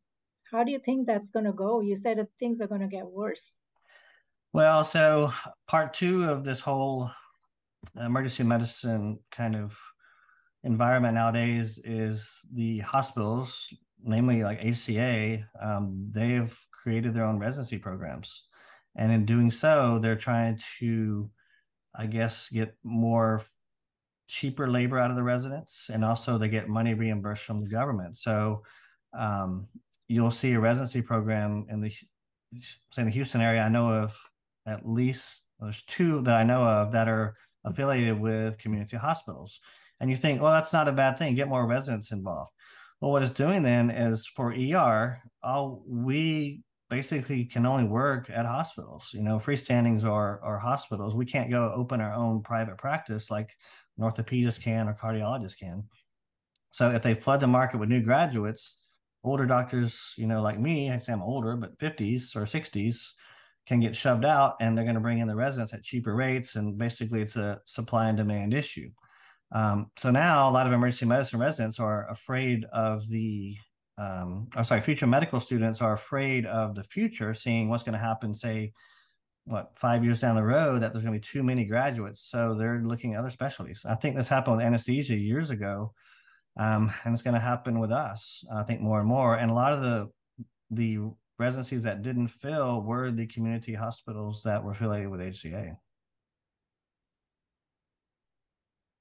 how 0.51 0.65
do 0.65 0.73
you 0.73 0.81
think 0.81 1.07
that's 1.07 1.31
going 1.31 1.47
to 1.47 1.53
go? 1.53 1.81
You 1.81 1.97
said 1.97 2.19
that 2.19 2.29
things 2.39 2.61
are 2.61 2.67
going 2.67 2.81
to 2.81 2.89
get 2.89 3.07
worse. 3.07 3.53
Well, 4.53 4.85
so 4.85 5.33
part 5.69 5.95
two 5.95 6.25
of 6.25 6.45
this 6.45 6.61
whole 6.61 7.11
emergency 7.97 8.43
medicine 8.43 9.21
kind 9.31 9.55
of 9.55 9.79
environment 10.65 11.15
nowadays 11.15 11.81
is 11.85 12.41
the 12.53 12.79
hospitals, 12.81 13.73
namely 14.03 14.43
like 14.43 14.61
HCA, 14.61 15.45
um, 15.61 16.09
they've 16.11 16.57
created 16.73 17.15
their 17.15 17.25
own 17.25 17.39
residency 17.39 17.79
programs. 17.79 18.45
And 18.97 19.13
in 19.13 19.25
doing 19.25 19.51
so, 19.51 19.99
they're 19.99 20.17
trying 20.17 20.61
to, 20.79 21.31
I 21.95 22.07
guess, 22.07 22.49
get 22.49 22.75
more 22.83 23.43
cheaper 24.27 24.69
labor 24.69 24.99
out 24.99 25.11
of 25.11 25.17
the 25.17 25.23
residents. 25.23 25.91
And 25.93 26.05
also 26.05 26.39
they 26.39 26.49
get 26.49 26.69
money 26.69 26.95
reimbursed 26.95 27.45
from 27.45 27.63
the 27.63 27.71
government. 27.71 28.17
So 28.17 28.63
um, 29.17 29.67
you'll 30.09 30.31
see 30.31 30.53
a 30.53 30.61
residency 30.61 31.03
program 31.03 31.67
in 31.69 31.81
the, 31.81 31.91
say, 32.93 33.03
in 33.03 33.07
the 33.07 33.13
Houston 33.13 33.41
area. 33.41 33.63
I 33.63 33.69
know 33.69 33.93
of 33.93 34.19
at 34.67 34.89
least 34.89 35.45
there's 35.59 35.83
two 35.83 36.23
that 36.23 36.35
I 36.35 36.45
know 36.45 36.63
of 36.65 36.93
that 36.93 37.09
are 37.09 37.37
affiliated 37.65 38.19
with 38.19 38.59
community 38.59 38.97
hospitals. 38.97 39.61
And 40.01 40.11
you 40.11 40.17
think, 40.17 40.41
well, 40.41 40.53
that's 40.53 40.73
not 40.73 40.89
a 40.89 40.93
bad 40.93 41.19
thing. 41.19 41.35
Get 41.35 41.49
more 41.49 41.67
residents 41.67 42.13
involved. 42.13 42.51
Well, 43.01 43.13
what 43.13 43.23
it's 43.23 43.31
doing 43.31 43.63
then 43.63 43.91
is 43.91 44.27
for 44.27 44.53
ER, 44.53 45.23
all 45.43 45.83
we 45.87 46.63
basically 46.89 47.45
can 47.45 47.65
only 47.65 47.85
work 47.85 48.29
at 48.31 48.45
hospitals, 48.45 49.11
you 49.13 49.23
know, 49.23 49.39
freestandings 49.39 50.05
or 50.05 50.41
or 50.43 50.59
hospitals. 50.59 51.15
We 51.15 51.25
can't 51.25 51.51
go 51.51 51.73
open 51.75 52.01
our 52.01 52.13
own 52.13 52.43
private 52.43 52.77
practice 52.77 53.31
like 53.31 53.51
an 53.97 54.05
orthopedist 54.05 54.61
can 54.61 54.89
or 54.89 54.95
cardiologist 54.95 55.59
can. 55.59 55.85
So 56.71 56.91
if 56.91 57.03
they 57.03 57.15
flood 57.15 57.41
the 57.41 57.47
market 57.47 57.79
with 57.79 57.89
new 57.89 58.03
graduates, 58.03 58.79
older 59.25 59.47
doctors, 59.47 60.15
you 60.17 60.27
know, 60.27 60.43
like 60.43 60.59
me, 60.59 60.91
I 60.91 60.99
say 60.99 61.13
I'm 61.13 61.23
older, 61.23 61.57
but 61.57 61.79
50s 61.79 62.37
or 62.37 62.43
60s 62.43 63.09
can 63.67 63.81
get 63.81 63.97
shoved 63.97 64.25
out 64.25 64.57
and 64.61 64.77
they're 64.77 64.85
going 64.85 64.95
to 64.95 65.01
bring 65.01 65.19
in 65.19 65.29
the 65.29 65.37
residents 65.37 65.75
at 65.75 65.83
cheaper 65.83 66.15
rates. 66.15 66.57
And 66.57 66.79
basically 66.79 67.23
it's 67.23 67.37
a 67.37 67.61
supply 67.67 68.09
and 68.09 68.17
demand 68.17 68.55
issue. 68.55 68.91
Um, 69.53 69.91
so 69.97 70.11
now 70.11 70.49
a 70.49 70.53
lot 70.53 70.67
of 70.67 70.73
emergency 70.73 71.07
medicine 71.07 71.41
residents 71.41 71.81
are 71.81 72.09
afraid 72.09 72.65
of 72.73 73.09
the, 73.09 73.57
um, 73.99 74.49
or 74.57 74.65
sorry, 74.65 74.81
future 74.81 75.07
medical 75.07 75.41
students 75.41 75.81
are 75.81 75.93
afraid 75.93 76.47
of 76.47 76.75
the 76.75 76.85
future, 76.85 77.35
seeing 77.35 77.69
what's 77.69 77.83
going 77.83 77.99
to 77.99 77.99
happen, 77.99 78.35
say, 78.35 78.73
what, 79.45 79.73
five 79.77 80.05
years 80.05 80.21
down 80.21 80.37
the 80.37 80.43
road, 80.43 80.83
that 80.83 80.93
there's 80.93 81.05
going 81.05 81.15
to 81.15 81.21
be 81.21 81.27
too 81.27 81.43
many 81.43 81.65
graduates. 81.65 82.23
So 82.31 82.55
they're 82.55 82.81
looking 82.85 83.15
at 83.15 83.21
other 83.21 83.31
specialties. 83.31 83.85
I 83.89 83.97
think 83.97 84.15
this 84.15 84.29
happened 84.29 84.59
with 84.59 84.67
anesthesia 84.67 85.17
years 85.17 85.51
ago 85.51 85.93
um, 86.57 86.93
and 87.05 87.15
it's 87.15 87.23
going 87.23 87.35
to 87.35 87.41
happen 87.41 87.79
with 87.79 87.93
us. 87.93 88.45
I 88.53 88.63
think 88.63 88.81
more 88.81 88.99
and 89.01 89.09
more. 89.09 89.37
And 89.37 89.51
a 89.51 89.55
lot 89.55 89.73
of 89.73 89.81
the 89.81 90.11
the 90.71 90.99
residencies 91.39 91.83
that 91.83 92.03
didn't 92.03 92.29
fill 92.29 92.83
were 92.83 93.11
the 93.11 93.27
community 93.27 93.75
hospitals 93.75 94.43
that 94.45 94.63
were 94.63 94.73
affiliated 94.73 95.09
with 95.09 95.21
HCA. 95.21 95.77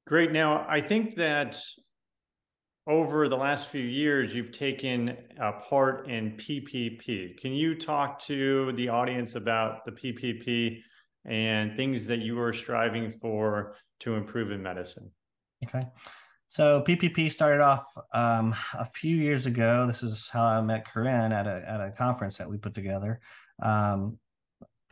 Great. 0.09 0.31
Now, 0.31 0.65
I 0.67 0.81
think 0.81 1.13
that 1.17 1.61
over 2.87 3.29
the 3.29 3.37
last 3.37 3.67
few 3.67 3.83
years, 3.83 4.33
you've 4.33 4.51
taken 4.51 5.15
a 5.39 5.51
part 5.51 6.09
in 6.09 6.31
PPP. 6.31 7.37
Can 7.37 7.53
you 7.53 7.75
talk 7.75 8.17
to 8.21 8.71
the 8.71 8.89
audience 8.89 9.35
about 9.35 9.85
the 9.85 9.91
PPP 9.91 10.79
and 11.25 11.75
things 11.75 12.07
that 12.07 12.21
you 12.21 12.39
are 12.39 12.53
striving 12.53 13.19
for 13.21 13.75
to 13.99 14.15
improve 14.15 14.49
in 14.49 14.63
medicine? 14.63 15.11
Okay. 15.67 15.85
So 16.47 16.81
PPP 16.81 17.31
started 17.31 17.61
off 17.61 17.85
um, 18.11 18.55
a 18.73 18.85
few 18.85 19.15
years 19.15 19.45
ago. 19.45 19.85
This 19.85 20.01
is 20.01 20.27
how 20.27 20.43
I 20.43 20.59
met 20.61 20.87
Corinne 20.87 21.31
at 21.31 21.45
a 21.45 21.63
at 21.67 21.81
a 21.81 21.91
conference 21.91 22.35
that 22.37 22.49
we 22.49 22.57
put 22.57 22.73
together. 22.73 23.19
Um, 23.61 24.17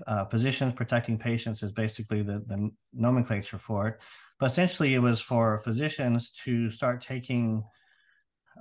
uh, 0.06 0.26
physicians 0.26 0.74
protecting 0.74 1.18
patients 1.18 1.64
is 1.64 1.72
basically 1.72 2.22
the 2.22 2.44
the 2.48 2.70
nomenclature 2.94 3.58
for 3.58 3.88
it, 3.88 4.00
but 4.40 4.48
essentially 4.48 4.94
it 4.94 5.00
was 5.00 5.20
for 5.20 5.62
physicians 5.64 6.32
to 6.44 6.70
start 6.70 7.02
taking. 7.02 7.64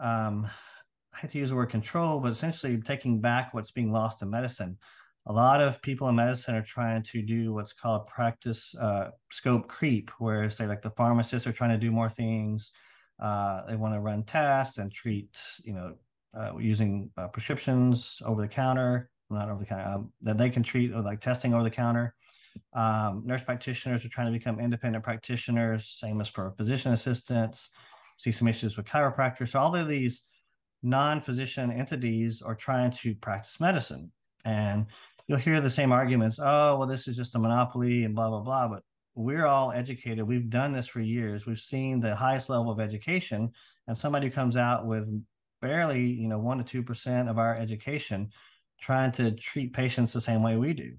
Um, 0.00 0.48
I 1.14 1.20
hate 1.20 1.30
to 1.32 1.38
use 1.38 1.50
the 1.50 1.56
word 1.56 1.70
control, 1.70 2.20
but 2.20 2.32
essentially 2.32 2.76
taking 2.82 3.20
back 3.20 3.54
what's 3.54 3.70
being 3.70 3.90
lost 3.90 4.20
in 4.22 4.28
medicine. 4.28 4.76
A 5.28 5.32
lot 5.32 5.60
of 5.60 5.82
people 5.82 6.08
in 6.08 6.14
medicine 6.14 6.54
are 6.54 6.62
trying 6.62 7.02
to 7.04 7.22
do 7.22 7.52
what's 7.52 7.72
called 7.72 8.06
practice 8.06 8.74
uh, 8.76 9.10
scope 9.32 9.66
creep, 9.66 10.10
where 10.18 10.48
say 10.50 10.66
like 10.66 10.82
the 10.82 10.90
pharmacists 10.90 11.48
are 11.48 11.52
trying 11.52 11.70
to 11.70 11.78
do 11.78 11.90
more 11.90 12.10
things, 12.10 12.70
uh, 13.18 13.64
they 13.66 13.76
want 13.76 13.94
to 13.94 14.00
run 14.00 14.24
tests 14.24 14.78
and 14.78 14.92
treat, 14.92 15.36
you 15.64 15.72
know, 15.72 15.94
uh, 16.34 16.52
using 16.58 17.10
uh, 17.16 17.28
prescriptions 17.28 18.20
over 18.24 18.42
the 18.42 18.48
counter, 18.48 19.10
not 19.30 19.48
over 19.48 19.60
the 19.60 19.66
counter, 19.66 19.88
um, 19.88 20.12
that 20.22 20.38
they 20.38 20.50
can 20.50 20.62
treat 20.62 20.94
like 20.94 21.20
testing 21.20 21.54
over 21.54 21.62
the 21.62 21.70
counter. 21.70 22.14
Um, 22.72 23.22
nurse 23.26 23.42
practitioners 23.42 24.04
are 24.04 24.08
trying 24.08 24.32
to 24.32 24.38
become 24.38 24.60
independent 24.60 25.04
practitioners, 25.04 25.96
same 26.00 26.20
as 26.20 26.28
for 26.28 26.54
physician 26.56 26.92
assistants. 26.92 27.68
See 28.18 28.32
some 28.32 28.48
issues 28.48 28.76
with 28.76 28.86
chiropractors. 28.86 29.50
So 29.50 29.58
all 29.58 29.76
of 29.76 29.88
these 29.88 30.22
non-physician 30.82 31.70
entities 31.70 32.40
are 32.40 32.54
trying 32.54 32.92
to 32.92 33.14
practice 33.16 33.60
medicine, 33.60 34.10
and 34.44 34.86
you'll 35.26 35.38
hear 35.38 35.60
the 35.60 35.68
same 35.68 35.92
arguments. 35.92 36.38
Oh, 36.40 36.78
well, 36.78 36.88
this 36.88 37.08
is 37.08 37.16
just 37.16 37.34
a 37.34 37.38
monopoly 37.38 38.04
and 38.04 38.14
blah 38.14 38.30
blah 38.30 38.40
blah. 38.40 38.68
But 38.68 38.82
we're 39.14 39.44
all 39.44 39.72
educated. 39.72 40.26
We've 40.26 40.48
done 40.48 40.72
this 40.72 40.86
for 40.86 41.00
years. 41.00 41.44
We've 41.44 41.58
seen 41.58 42.00
the 42.00 42.16
highest 42.16 42.48
level 42.48 42.70
of 42.70 42.80
education, 42.80 43.50
and 43.86 43.98
somebody 43.98 44.30
comes 44.30 44.56
out 44.56 44.86
with 44.86 45.08
barely, 45.60 46.06
you 46.06 46.28
know, 46.28 46.38
one 46.38 46.56
to 46.58 46.64
two 46.64 46.82
percent 46.82 47.28
of 47.28 47.38
our 47.38 47.54
education, 47.54 48.30
trying 48.80 49.12
to 49.12 49.32
treat 49.32 49.72
patients 49.72 50.12
the 50.12 50.20
same 50.20 50.42
way 50.42 50.56
we 50.56 50.74
do, 50.74 50.94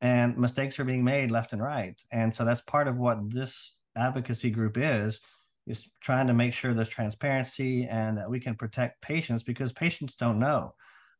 and 0.00 0.36
mistakes 0.36 0.78
are 0.78 0.84
being 0.84 1.04
made 1.04 1.30
left 1.30 1.52
and 1.52 1.62
right. 1.62 2.00
And 2.12 2.32
so 2.32 2.44
that's 2.44 2.60
part 2.62 2.88
of 2.88 2.96
what 2.96 3.30
this 3.30 3.74
advocacy 3.96 4.50
group 4.50 4.76
is 4.76 5.20
is 5.66 5.88
trying 6.00 6.28
to 6.28 6.34
make 6.34 6.54
sure 6.54 6.72
there's 6.72 6.88
transparency 6.88 7.86
and 7.86 8.16
that 8.18 8.30
we 8.30 8.38
can 8.38 8.54
protect 8.54 9.02
patients 9.02 9.42
because 9.42 9.72
patients 9.72 10.14
don't 10.14 10.38
know. 10.38 10.72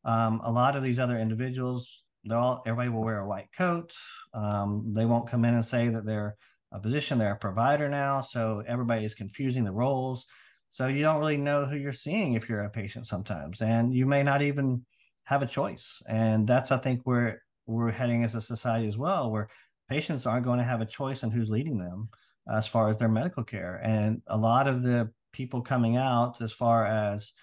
Um, 0.05 0.39
a 0.43 0.51
lot 0.51 0.77
of 0.77 0.83
these 0.83 0.99
other 0.99 1.17
individuals 1.17 2.03
they'll 2.27 2.39
all, 2.39 2.63
everybody 2.65 2.89
will 2.89 3.03
wear 3.03 3.19
a 3.19 3.27
white 3.27 3.49
coat. 3.57 3.93
Um, 4.33 4.93
they 4.93 5.05
won't 5.05 5.29
come 5.29 5.45
in 5.45 5.53
and 5.53 5.65
say 5.65 5.89
that 5.89 6.05
they're 6.05 6.35
a 6.71 6.81
physician, 6.81 7.17
they're 7.17 7.33
a 7.33 7.37
provider 7.37 7.87
now. 7.89 8.21
So 8.21 8.63
everybody 8.67 9.05
is 9.05 9.15
confusing 9.15 9.63
the 9.63 9.71
roles. 9.71 10.25
So 10.69 10.87
you 10.87 11.01
don't 11.01 11.19
really 11.19 11.37
know 11.37 11.65
who 11.65 11.77
you're 11.77 11.93
seeing 11.93 12.33
if 12.33 12.49
you're 12.49 12.61
a 12.61 12.69
patient 12.69 13.07
sometimes, 13.07 13.61
and 13.61 13.93
you 13.93 14.05
may 14.05 14.21
not 14.21 14.41
even 14.41 14.85
have 15.27 15.41
a 15.41 15.45
choice. 15.47 16.01
And 16.07 16.47
that's 16.47 16.71
I 16.71 16.77
think 16.77 17.01
where 17.03 17.43
we're 17.65 17.91
heading 17.91 18.23
as 18.23 18.33
a 18.33 18.41
society 18.41 18.87
as 18.87 18.97
well, 18.97 19.29
where 19.29 19.49
patients 19.89 20.25
aren't 20.25 20.45
going 20.45 20.57
to 20.57 20.63
have 20.63 20.79
a 20.79 20.85
choice 20.85 21.23
in 21.23 21.31
who's 21.31 21.49
leading 21.49 21.77
them 21.77 22.07
as 22.49 22.65
far 22.65 22.89
as 22.89 22.97
their 22.97 23.09
medical 23.09 23.43
care. 23.43 23.81
And 23.83 24.21
a 24.27 24.37
lot 24.37 24.69
of 24.69 24.83
the 24.83 25.11
people 25.33 25.61
coming 25.61 25.97
out, 25.97 26.41
as 26.41 26.53
far 26.53 26.85
as 26.85 27.33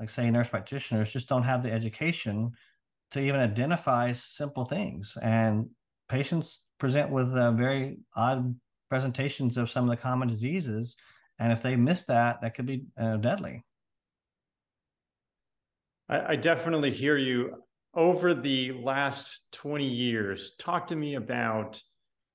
like 0.00 0.08
say 0.08 0.30
nurse 0.30 0.48
practitioners, 0.48 1.12
just 1.12 1.28
don't 1.28 1.42
have 1.42 1.62
the 1.62 1.70
education 1.70 2.52
to 3.10 3.20
even 3.20 3.40
identify 3.40 4.14
simple 4.14 4.64
things. 4.64 5.18
And 5.20 5.68
patients 6.08 6.64
present 6.78 7.10
with 7.10 7.36
uh, 7.36 7.52
very 7.52 7.98
odd 8.14 8.58
presentations 8.88 9.58
of 9.58 9.70
some 9.70 9.84
of 9.84 9.90
the 9.90 9.96
common 9.96 10.28
diseases. 10.28 10.96
And 11.38 11.52
if 11.52 11.60
they 11.60 11.76
miss 11.76 12.04
that, 12.04 12.40
that 12.40 12.54
could 12.54 12.66
be 12.66 12.86
uh, 12.98 13.18
deadly. 13.18 13.62
I, 16.08 16.32
I 16.32 16.36
definitely 16.36 16.90
hear 16.90 17.16
you. 17.16 17.62
Over 17.94 18.34
the 18.34 18.72
last 18.72 19.40
20 19.52 19.86
years, 19.86 20.52
talk 20.58 20.88
to 20.88 20.96
me 20.96 21.14
about 21.14 21.82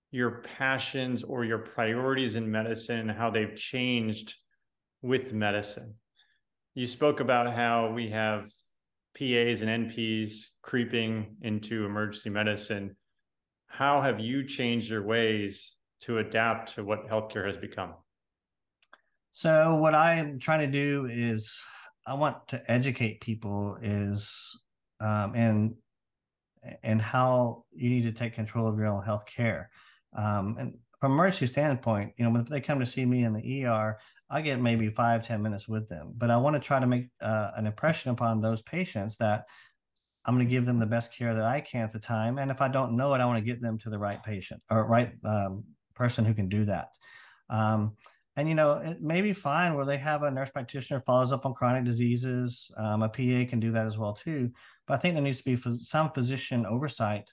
your 0.10 0.42
passions 0.58 1.24
or 1.24 1.46
your 1.46 1.60
priorities 1.60 2.36
in 2.36 2.50
medicine, 2.50 3.08
how 3.08 3.30
they've 3.30 3.56
changed 3.56 4.36
with 5.04 5.34
medicine. 5.34 5.94
You 6.74 6.88
spoke 6.88 7.20
about 7.20 7.54
how 7.54 7.92
we 7.92 8.10
have 8.10 8.50
PAs 9.18 9.62
and 9.62 9.90
NPs 9.90 10.46
creeping 10.62 11.36
into 11.42 11.86
emergency 11.86 12.30
medicine. 12.30 12.96
How 13.68 14.01
have 14.01 14.20
you 14.20 14.44
changed 14.44 14.90
your 14.90 15.04
ways 15.04 15.75
to 16.01 16.18
adapt 16.18 16.75
to 16.75 16.84
what 16.84 17.08
healthcare 17.08 17.46
has 17.46 17.58
become? 17.58 17.94
So, 19.32 19.75
what 19.75 19.96
I'm 19.96 20.40
trying 20.40 20.60
to 20.60 20.68
do 20.68 21.08
is, 21.10 21.62
I 22.05 22.13
want 22.15 22.48
to 22.50 22.72
educate 22.72 23.22
people 23.22 23.77
is, 23.81 24.60
um, 25.00 25.34
and 25.36 25.75
and 26.84 27.01
how 27.01 27.65
you 27.72 27.89
need 27.89 28.03
to 28.03 28.12
take 28.12 28.34
control 28.34 28.67
of 28.67 28.77
your 28.77 28.88
own 28.88 29.03
health 29.03 29.25
care. 29.25 29.70
Um, 30.15 30.58
and 30.60 30.77
from 31.00 31.13
emergency 31.13 31.48
standpoint, 31.48 32.13
you 32.17 32.24
know, 32.24 32.29
when 32.29 32.46
they 32.46 32.62
come 32.62 32.79
to 32.79 32.86
see 32.86 33.05
me 33.05 33.24
in 33.24 33.34
the 33.34 33.65
ER, 33.65 33.98
I 34.29 34.41
get 34.41 34.62
maybe 34.62 34.89
five 34.89 35.25
ten 35.25 35.41
minutes 35.41 35.67
with 35.67 35.89
them, 35.89 36.13
but 36.15 36.29
I 36.29 36.38
want 36.38 36.55
to 36.55 36.60
try 36.60 36.79
to 36.79 36.88
make 36.88 37.10
uh, 37.22 37.51
an 37.55 37.65
impression 37.65 38.12
upon 38.12 38.41
those 38.41 38.62
patients 38.62 39.17
that 39.17 39.46
I'm 40.25 40.36
going 40.36 40.46
to 40.46 40.51
give 40.51 40.65
them 40.65 40.79
the 40.79 40.86
best 40.86 41.15
care 41.15 41.34
that 41.34 41.46
I 41.46 41.62
can 41.62 41.81
at 41.81 41.93
the 41.93 42.00
time. 42.00 42.38
And 42.38 42.51
if 42.51 42.62
I 42.62 42.67
don't 42.67 42.96
know 42.96 43.13
it, 43.15 43.22
I 43.22 43.25
want 43.25 43.39
to 43.39 43.46
get 43.46 43.62
them 43.62 43.79
to 43.79 43.89
the 43.89 43.98
right 43.98 44.22
patient 44.24 44.62
or 44.70 44.86
right 44.86 45.13
um, 45.25 45.63
person 45.96 46.25
who 46.25 46.34
can 46.34 46.48
do 46.48 46.65
that. 46.65 46.89
Um, 47.50 47.98
and 48.38 48.48
you 48.48 48.56
know, 48.56 48.74
it 48.74 49.02
may 49.02 49.22
be 49.22 49.34
fine 49.34 49.74
where 49.74 49.86
they 49.86 49.98
have 49.98 50.24
a 50.24 50.32
nurse 50.32 50.50
practitioner 50.50 51.02
follows 51.02 51.32
up 51.32 51.46
on 51.46 51.54
chronic 51.54 51.84
diseases. 51.84 52.72
Um, 52.78 53.04
a 53.04 53.10
PA 53.10 53.50
can 53.50 53.60
do 53.60 53.72
that 53.74 53.86
as 53.86 53.98
well 53.98 54.14
too. 54.14 54.52
But 54.88 54.94
I 54.94 54.98
think 54.98 55.16
there 55.16 55.24
needs 55.24 55.42
to 55.42 55.56
be 55.56 55.82
some 55.84 56.12
physician 56.12 56.66
oversight 56.66 57.32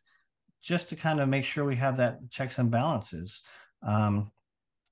just 0.61 0.89
to 0.89 0.97
kind 0.97 1.21
of 1.21 1.29
make 1.29 1.45
sure 1.45 1.65
we 1.65 1.77
have 1.77 1.97
that 1.99 2.31
checks 2.31 2.59
and 2.59 2.71
balances. 2.71 3.43
Um, 3.83 4.33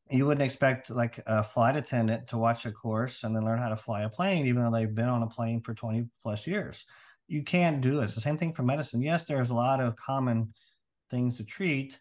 you 0.08 0.24
wouldn't 0.24 0.44
expect 0.44 0.90
like 0.90 1.20
a 1.26 1.42
flight 1.42 1.74
attendant 1.74 2.28
to 2.28 2.38
watch 2.38 2.64
a 2.64 2.70
course 2.70 3.24
and 3.24 3.34
then 3.34 3.44
learn 3.44 3.58
how 3.58 3.68
to 3.68 3.76
fly 3.76 4.02
a 4.02 4.08
plane, 4.08 4.46
even 4.46 4.62
though 4.62 4.70
they've 4.70 4.94
been 4.94 5.08
on 5.08 5.24
a 5.24 5.26
plane 5.26 5.60
for 5.60 5.74
20 5.74 6.06
plus 6.22 6.46
years. 6.46 6.84
You 7.26 7.42
can't 7.42 7.80
do 7.80 8.00
it. 8.00 8.14
The 8.14 8.20
same 8.20 8.38
thing 8.38 8.52
for 8.52 8.62
medicine. 8.62 9.02
Yes, 9.02 9.24
there's 9.24 9.50
a 9.50 9.54
lot 9.54 9.80
of 9.80 9.96
common 9.96 10.54
things 11.10 11.38
to 11.38 11.44
treat, 11.44 11.98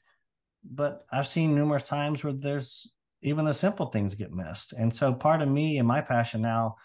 but 0.63 1.05
I've 1.11 1.27
seen 1.27 1.55
numerous 1.55 1.83
times 1.83 2.23
where 2.23 2.33
there's 2.33 2.87
even 3.25 3.45
the 3.45 3.53
simple 3.53 3.87
things 3.87 4.15
get 4.15 4.31
missed. 4.31 4.73
And 4.73 4.93
so 4.93 5.13
part 5.13 5.41
of 5.41 5.49
me 5.49 5.77
and 5.77 5.87
my 5.87 6.01
passion 6.01 6.41
now, 6.41 6.75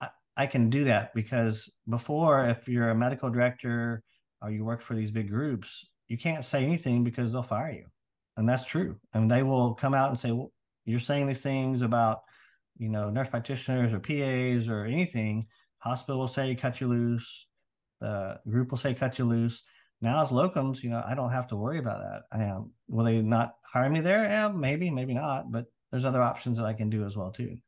I, 0.00 0.08
I 0.36 0.46
can 0.46 0.70
do 0.70 0.84
that 0.84 1.14
because 1.14 1.70
before, 1.88 2.48
if 2.48 2.68
you're 2.68 2.90
a 2.90 2.94
medical 2.94 3.30
director 3.30 4.02
or 4.40 4.50
you 4.50 4.64
work 4.64 4.80
for 4.80 4.94
these 4.94 5.10
big 5.10 5.28
groups, 5.28 5.86
you 6.08 6.16
can't 6.16 6.44
say 6.44 6.64
anything 6.64 7.04
because 7.04 7.32
they'll 7.32 7.42
fire 7.42 7.72
you 7.72 7.86
and 8.36 8.48
that's 8.48 8.64
true. 8.64 8.96
And 9.12 9.30
they 9.30 9.42
will 9.42 9.74
come 9.74 9.94
out 9.94 10.08
and 10.08 10.18
say, 10.18 10.32
well, 10.32 10.50
you're 10.86 11.00
saying 11.00 11.26
these 11.26 11.42
things 11.42 11.82
about 11.82 12.20
you 12.80 12.88
know, 12.88 13.10
nurse 13.10 13.28
practitioners 13.28 13.92
or 13.92 14.00
PAs 14.00 14.66
or 14.66 14.86
anything, 14.86 15.46
hospital 15.78 16.18
will 16.18 16.26
say 16.26 16.54
cut 16.54 16.80
you 16.80 16.88
loose, 16.88 17.46
the 18.00 18.40
group 18.48 18.70
will 18.70 18.78
say 18.78 18.94
cut 18.94 19.18
you 19.18 19.26
loose. 19.26 19.62
Now 20.00 20.22
as 20.22 20.30
locums, 20.30 20.82
you 20.82 20.88
know, 20.88 21.02
I 21.06 21.14
don't 21.14 21.30
have 21.30 21.46
to 21.48 21.56
worry 21.56 21.78
about 21.78 22.00
that. 22.00 22.22
I 22.32 22.44
am. 22.44 22.70
Will 22.88 23.04
they 23.04 23.20
not 23.20 23.52
hire 23.70 23.90
me 23.90 24.00
there? 24.00 24.24
Yeah, 24.24 24.48
maybe, 24.48 24.90
maybe 24.90 25.12
not. 25.12 25.52
But 25.52 25.66
there's 25.90 26.04
other 26.04 26.22
options 26.22 26.58
that 26.58 26.66
I 26.66 26.72
can 26.72 26.90
do 26.90 27.04
as 27.04 27.16
well 27.16 27.30
too. 27.30 27.58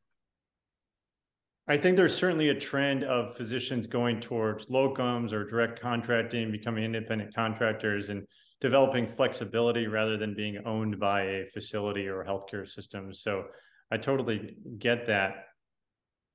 I 1.68 1.76
think 1.76 1.96
there's 1.96 2.14
certainly 2.14 2.48
a 2.48 2.58
trend 2.58 3.04
of 3.04 3.36
physicians 3.36 3.86
going 3.86 4.20
towards 4.20 4.66
locums 4.66 5.32
or 5.32 5.48
direct 5.48 5.80
contracting, 5.80 6.50
becoming 6.50 6.84
independent 6.84 7.34
contractors, 7.34 8.08
and 8.08 8.26
developing 8.60 9.08
flexibility 9.08 9.86
rather 9.86 10.16
than 10.16 10.34
being 10.34 10.58
owned 10.66 10.98
by 10.98 11.22
a 11.22 11.46
facility 11.52 12.08
or 12.08 12.22
a 12.22 12.26
healthcare 12.26 12.68
system. 12.68 13.14
So 13.14 13.44
I 13.90 13.96
totally 13.96 14.56
get 14.78 15.06
that. 15.06 15.46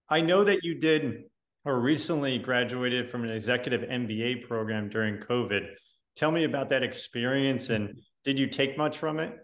I 0.10 0.22
know 0.22 0.44
that 0.44 0.64
you 0.64 0.76
did 0.76 1.24
or 1.66 1.80
recently 1.80 2.38
graduated 2.38 3.10
from 3.10 3.24
an 3.24 3.32
executive 3.32 3.82
MBA 3.82 4.48
program 4.48 4.88
during 4.88 5.18
COVID. 5.18 5.68
Tell 6.16 6.32
me 6.32 6.46
about 6.46 6.70
that 6.70 6.84
experience 6.84 7.70
and 7.70 8.00
did 8.24 8.40
you 8.40 8.48
take 8.48 8.78
much 8.78 8.98
from 8.98 9.20
it? 9.20 9.38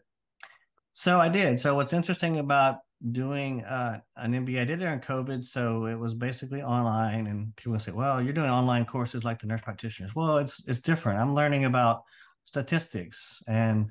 So 0.94 1.20
I 1.20 1.30
did. 1.30 1.60
So 1.60 1.76
what's 1.76 1.94
interesting 1.94 2.40
about 2.40 2.80
doing 3.12 3.64
uh, 3.64 4.00
an 4.18 4.34
MBA, 4.34 4.62
I 4.62 4.66
did 4.66 4.70
it 4.70 4.78
during 4.78 5.00
COVID, 5.00 5.44
so 5.44 5.88
it 5.88 5.96
was 5.96 6.14
basically 6.14 6.62
online. 6.62 7.28
And 7.28 7.56
people 7.56 7.80
say, 7.80 7.92
"Well, 7.92 8.22
you're 8.22 8.34
doing 8.34 8.50
online 8.50 8.86
courses 8.86 9.24
like 9.24 9.40
the 9.40 9.48
nurse 9.48 9.62
practitioners." 9.62 10.16
Well, 10.16 10.38
it's 10.38 10.64
it's 10.68 10.82
different. 10.82 11.20
I'm 11.20 11.36
learning 11.36 11.66
about 11.66 12.04
statistics 12.46 13.42
and 13.48 13.90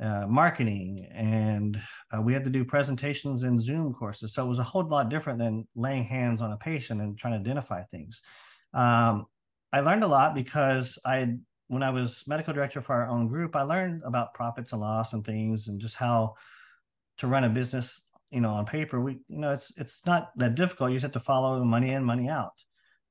uh, 0.00 0.26
marketing, 0.28 1.08
and 1.12 1.80
uh, 2.14 2.22
we 2.22 2.32
had 2.32 2.44
to 2.44 2.50
do 2.50 2.64
presentations 2.64 3.42
in 3.42 3.60
Zoom 3.60 3.92
courses. 3.92 4.34
So 4.34 4.44
it 4.44 4.48
was 4.48 4.58
a 4.58 4.64
whole 4.64 4.86
lot 4.86 5.08
different 5.08 5.38
than 5.38 5.66
laying 5.74 6.04
hands 6.04 6.40
on 6.40 6.52
a 6.52 6.56
patient 6.56 7.00
and 7.00 7.18
trying 7.18 7.34
to 7.34 7.40
identify 7.40 7.82
things. 7.82 8.22
Um, 8.72 9.26
I 9.72 9.80
learned 9.80 10.04
a 10.04 10.08
lot 10.08 10.34
because 10.36 10.98
I, 11.04 11.34
when 11.68 11.82
I 11.82 11.90
was 11.90 12.22
medical 12.26 12.52
director 12.52 12.80
for 12.80 12.94
our 12.94 13.08
own 13.08 13.28
group, 13.28 13.56
I 13.56 13.62
learned 13.62 14.02
about 14.04 14.34
profits 14.34 14.72
and 14.72 14.80
loss 14.80 15.12
and 15.12 15.24
things, 15.24 15.68
and 15.68 15.80
just 15.80 15.96
how 15.96 16.34
to 17.18 17.26
run 17.26 17.44
a 17.44 17.48
business. 17.48 18.00
You 18.30 18.40
know, 18.40 18.50
on 18.50 18.66
paper, 18.66 19.00
we, 19.00 19.20
you 19.28 19.38
know, 19.38 19.52
it's 19.52 19.72
it's 19.76 20.04
not 20.06 20.30
that 20.36 20.56
difficult. 20.56 20.90
You 20.90 20.96
just 20.96 21.04
have 21.04 21.12
to 21.12 21.20
follow 21.20 21.62
money 21.64 21.90
in, 21.90 22.04
money 22.04 22.28
out. 22.28 22.52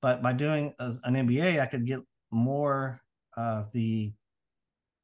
But 0.02 0.22
by 0.22 0.34
doing 0.34 0.74
a, 0.80 0.96
an 1.04 1.16
MBA, 1.16 1.62
I 1.62 1.66
could 1.66 1.86
get 1.86 2.00
more 2.32 3.02
of 3.38 3.72
the 3.72 4.12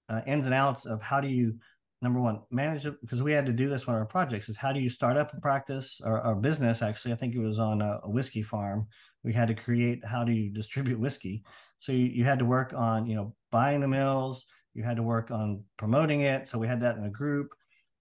uh, 0.10 0.22
ins 0.28 0.46
and 0.46 0.54
outs 0.54 0.86
of 0.86 1.02
how 1.02 1.22
do 1.22 1.28
you 1.28 1.56
number 2.02 2.20
one 2.20 2.42
manage 2.50 2.86
it 2.86 3.00
because 3.02 3.22
we 3.22 3.32
had 3.32 3.46
to 3.46 3.52
do 3.52 3.68
this 3.68 3.86
one 3.86 3.96
of 3.96 4.00
our 4.00 4.06
projects 4.06 4.50
is 4.50 4.58
how 4.58 4.72
do 4.72 4.80
you 4.80 4.90
start 4.90 5.18
up 5.18 5.34
a 5.34 5.42
practice 5.42 6.00
or 6.04 6.20
a 6.20 6.36
business 6.36 6.82
actually 6.82 7.12
i 7.12 7.16
think 7.16 7.36
it 7.36 7.40
was 7.40 7.60
on 7.60 7.82
a, 7.82 8.00
a, 8.04 8.10
whiskey 8.10 8.42
farm 8.42 8.88
we 9.24 9.34
had 9.34 9.48
to 9.50 9.56
create 9.56 10.06
how 10.06 10.24
do 10.24 10.32
you 10.32 10.50
distribute 10.50 11.00
whiskey? 11.00 11.44
So 11.80 11.92
you, 11.92 12.06
you 12.06 12.24
had 12.24 12.40
to 12.40 12.46
work 12.46 12.74
on 12.76 13.06
you 13.06 13.16
know 13.16 13.36
buying 13.52 13.80
the 13.80 13.88
mills. 13.88 14.46
You 14.74 14.84
had 14.84 14.98
to 14.98 15.04
work 15.04 15.32
on 15.32 15.64
promoting 15.78 16.22
it. 16.22 16.48
So 16.48 16.58
we 16.60 16.68
had 16.68 16.82
that 16.82 16.98
in 16.98 17.04
a 17.04 17.10
group. 17.10 17.50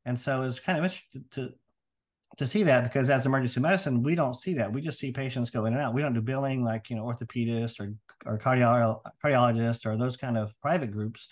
And 0.05 0.19
so 0.19 0.43
it's 0.43 0.61
kind 0.61 0.79
of 0.79 0.85
interesting 0.85 1.25
to, 1.33 1.51
to 2.37 2.47
see 2.47 2.63
that 2.63 2.85
because 2.85 3.11
as 3.11 3.27
emergency 3.27 3.61
medicine 3.61 4.03
we 4.03 4.15
don't 4.15 4.35
see 4.37 4.55
that. 4.55 4.73
We 4.73 4.81
just 4.81 4.99
see 4.99 5.11
patients 5.11 5.51
go 5.51 5.65
in 5.65 5.73
and 5.73 5.83
out. 5.83 5.95
We 5.95 6.03
don't 6.03 6.15
do 6.15 6.21
billing 6.21 6.63
like 6.63 6.91
you 6.91 6.97
know 6.97 7.05
orthopedists 7.05 7.81
or 7.81 7.95
or 8.27 8.39
cardiologist 8.39 9.01
cardiologists 9.25 9.87
or 9.87 9.97
those 9.97 10.17
kind 10.17 10.39
of 10.39 10.55
private 10.61 10.93
groups 10.93 11.29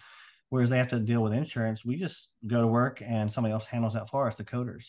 whereas 0.48 0.70
they 0.70 0.78
have 0.78 0.88
to 0.88 1.00
deal 1.00 1.22
with 1.22 1.32
insurance. 1.32 1.84
We 1.84 1.96
just 1.96 2.30
go 2.46 2.60
to 2.60 2.66
work 2.66 3.02
and 3.04 3.30
somebody 3.30 3.52
else 3.52 3.66
handles 3.66 3.94
that 3.94 4.08
for 4.08 4.28
us 4.28 4.36
the 4.36 4.44
coders 4.44 4.86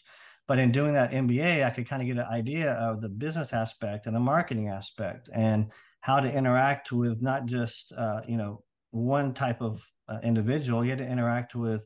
but 0.48 0.60
in 0.60 0.72
doing 0.72 0.94
that 0.94 1.12
mba 1.12 1.66
i 1.66 1.70
could 1.70 1.88
kind 1.88 2.02
of 2.02 2.08
get 2.08 2.18
an 2.18 2.32
idea 2.32 2.74
of 2.74 3.02
the 3.02 3.10
business 3.10 3.54
aspect 3.54 4.06
and 4.06 4.16
the 4.16 4.20
marketing 4.20 4.70
aspect 4.70 5.30
and 5.34 5.72
how 6.02 6.20
to 6.20 6.32
interact 6.32 6.92
with 6.92 7.22
not 7.22 7.46
just 7.46 7.92
uh, 7.98 8.22
you 8.28 8.38
know 8.38 8.64
one 8.92 9.34
type 9.34 9.62
of 9.62 9.86
uh, 10.08 10.20
individual. 10.24 10.84
You 10.84 10.92
had 10.92 11.00
to 11.00 11.08
interact 11.08 11.56
with 11.56 11.86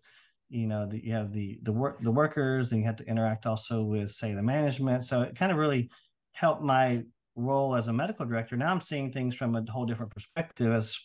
you 0.49 0.67
know 0.67 0.85
the, 0.85 1.03
you 1.03 1.13
have 1.13 1.31
the 1.31 1.59
the 1.63 1.71
work 1.71 2.01
the 2.01 2.11
workers 2.11 2.71
and 2.71 2.81
you 2.81 2.85
had 2.85 2.97
to 2.97 3.07
interact 3.07 3.45
also 3.45 3.83
with 3.83 4.11
say 4.11 4.33
the 4.33 4.43
management. 4.43 5.05
So 5.05 5.21
it 5.21 5.35
kind 5.35 5.51
of 5.51 5.57
really 5.57 5.89
helped 6.33 6.61
my 6.61 7.03
role 7.35 7.75
as 7.75 7.87
a 7.87 7.93
medical 7.93 8.25
director. 8.25 8.57
Now 8.57 8.71
i'm 8.71 8.81
seeing 8.81 9.11
things 9.11 9.35
from 9.35 9.55
a 9.55 9.63
whole 9.69 9.85
different 9.85 10.11
perspective 10.11 10.71
as 10.71 10.99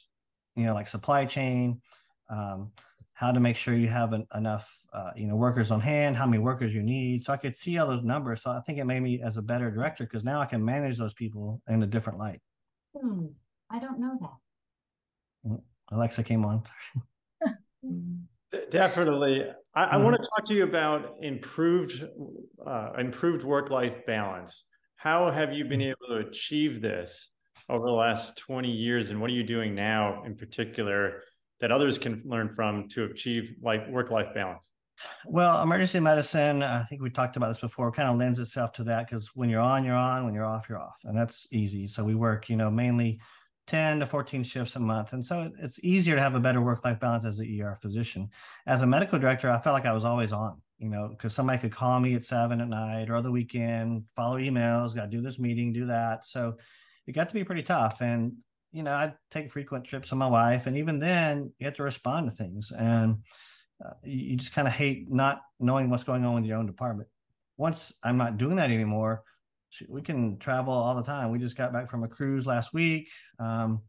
you 0.56 0.64
know 0.64 0.74
like 0.74 0.88
supply 0.88 1.24
chain 1.24 1.80
um, 2.28 2.72
how 3.16 3.32
to 3.32 3.40
make 3.40 3.56
sure 3.56 3.74
you 3.74 3.88
have 3.88 4.12
an, 4.12 4.26
enough 4.34 4.76
uh, 4.92 5.10
you 5.16 5.26
know 5.26 5.36
workers 5.36 5.70
on 5.70 5.80
hand 5.80 6.16
how 6.16 6.26
many 6.26 6.38
workers 6.38 6.74
you 6.74 6.82
need. 6.82 7.24
So 7.24 7.32
i 7.32 7.36
could 7.36 7.56
see 7.56 7.78
all 7.78 7.88
those 7.88 8.04
numbers. 8.04 8.42
So 8.42 8.50
i 8.50 8.60
think 8.60 8.78
it 8.78 8.84
made 8.84 9.00
me 9.00 9.20
as 9.22 9.38
a 9.38 9.42
better 9.42 9.70
director 9.70 10.04
because 10.04 10.22
now 10.22 10.40
i 10.40 10.46
can 10.46 10.64
manage 10.64 10.98
those 10.98 11.14
people 11.14 11.60
in 11.68 11.82
a 11.82 11.86
different 11.86 12.18
light. 12.18 12.40
Hmm. 12.96 13.26
i 13.70 13.78
don't 13.78 13.98
know 13.98 14.16
that. 14.20 15.50
Mm, 15.50 15.62
alexa 15.90 16.22
came 16.22 16.44
on. 16.44 16.62
Definitely. 18.70 19.44
I, 19.74 19.84
I 19.84 19.86
mm-hmm. 19.86 20.04
want 20.04 20.16
to 20.16 20.28
talk 20.28 20.44
to 20.46 20.54
you 20.54 20.64
about 20.64 21.16
improved 21.22 22.04
uh, 22.66 22.92
improved 22.98 23.44
work-life 23.44 24.04
balance. 24.06 24.64
How 24.96 25.30
have 25.30 25.52
you 25.52 25.64
been 25.64 25.82
able 25.82 26.06
to 26.08 26.16
achieve 26.16 26.80
this 26.80 27.30
over 27.68 27.86
the 27.86 27.92
last 27.92 28.36
20 28.38 28.70
years 28.70 29.10
and 29.10 29.20
what 29.20 29.30
are 29.30 29.34
you 29.34 29.42
doing 29.42 29.74
now 29.74 30.22
in 30.24 30.36
particular 30.36 31.22
that 31.60 31.72
others 31.72 31.98
can 31.98 32.20
learn 32.24 32.48
from 32.48 32.88
to 32.90 33.04
achieve 33.04 33.54
life 33.62 33.88
work 33.88 34.10
life 34.10 34.34
balance? 34.34 34.70
Well, 35.26 35.62
emergency 35.62 36.00
medicine, 36.00 36.62
I 36.62 36.82
think 36.84 37.02
we 37.02 37.10
talked 37.10 37.36
about 37.36 37.48
this 37.48 37.58
before, 37.58 37.92
kind 37.92 38.08
of 38.08 38.16
lends 38.16 38.38
itself 38.38 38.72
to 38.74 38.84
that 38.84 39.06
because 39.06 39.30
when 39.34 39.50
you're 39.50 39.60
on, 39.60 39.84
you're 39.84 39.94
on, 39.94 40.24
when 40.24 40.34
you're 40.34 40.44
off, 40.44 40.68
you're 40.68 40.78
off. 40.78 40.98
And 41.04 41.16
that's 41.16 41.46
easy. 41.52 41.86
So 41.86 42.02
we 42.02 42.14
work, 42.14 42.48
you 42.48 42.56
know, 42.56 42.70
mainly 42.70 43.20
10 43.66 44.00
to 44.00 44.06
14 44.06 44.44
shifts 44.44 44.76
a 44.76 44.80
month. 44.80 45.12
And 45.12 45.24
so 45.24 45.50
it's 45.60 45.78
easier 45.82 46.14
to 46.14 46.22
have 46.22 46.34
a 46.34 46.40
better 46.40 46.60
work 46.60 46.84
life 46.84 47.00
balance 47.00 47.24
as 47.24 47.40
an 47.40 47.60
ER 47.60 47.76
physician. 47.80 48.30
As 48.66 48.82
a 48.82 48.86
medical 48.86 49.18
director, 49.18 49.50
I 49.50 49.60
felt 49.60 49.74
like 49.74 49.86
I 49.86 49.92
was 49.92 50.04
always 50.04 50.32
on, 50.32 50.60
you 50.78 50.88
know, 50.88 51.08
because 51.08 51.34
somebody 51.34 51.58
could 51.58 51.72
call 51.72 51.98
me 52.00 52.14
at 52.14 52.24
seven 52.24 52.60
at 52.60 52.68
night 52.68 53.10
or 53.10 53.20
the 53.22 53.30
weekend, 53.30 54.04
follow 54.14 54.38
emails, 54.38 54.94
got 54.94 55.10
to 55.10 55.16
do 55.16 55.20
this 55.20 55.38
meeting, 55.38 55.72
do 55.72 55.86
that. 55.86 56.24
So 56.24 56.56
it 57.06 57.12
got 57.12 57.28
to 57.28 57.34
be 57.34 57.44
pretty 57.44 57.62
tough. 57.62 58.00
And 58.00 58.36
you 58.76 58.82
know, 58.82 58.92
I 58.92 59.14
take 59.30 59.50
frequent 59.50 59.86
trips 59.86 60.10
with 60.10 60.18
my 60.18 60.26
wife, 60.26 60.66
and 60.66 60.76
even 60.76 60.98
then, 60.98 61.50
you 61.58 61.64
have 61.64 61.76
to 61.76 61.82
respond 61.82 62.28
to 62.28 62.36
things, 62.36 62.70
and 62.76 63.22
uh, 63.82 63.94
you 64.04 64.36
just 64.36 64.52
kind 64.52 64.68
of 64.68 64.74
hate 64.74 65.10
not 65.10 65.40
knowing 65.58 65.88
what's 65.88 66.04
going 66.04 66.26
on 66.26 66.34
with 66.34 66.44
your 66.44 66.58
own 66.58 66.66
department. 66.66 67.08
Once 67.56 67.94
I'm 68.02 68.18
not 68.18 68.36
doing 68.36 68.56
that 68.56 68.70
anymore, 68.70 69.22
we 69.88 70.02
can 70.02 70.38
travel 70.38 70.74
all 70.74 70.94
the 70.94 71.02
time. 71.02 71.30
We 71.30 71.38
just 71.38 71.56
got 71.56 71.72
back 71.72 71.90
from 71.90 72.04
a 72.04 72.08
cruise 72.08 72.46
last 72.46 72.74
week. 72.74 73.08
Um, 73.38 73.80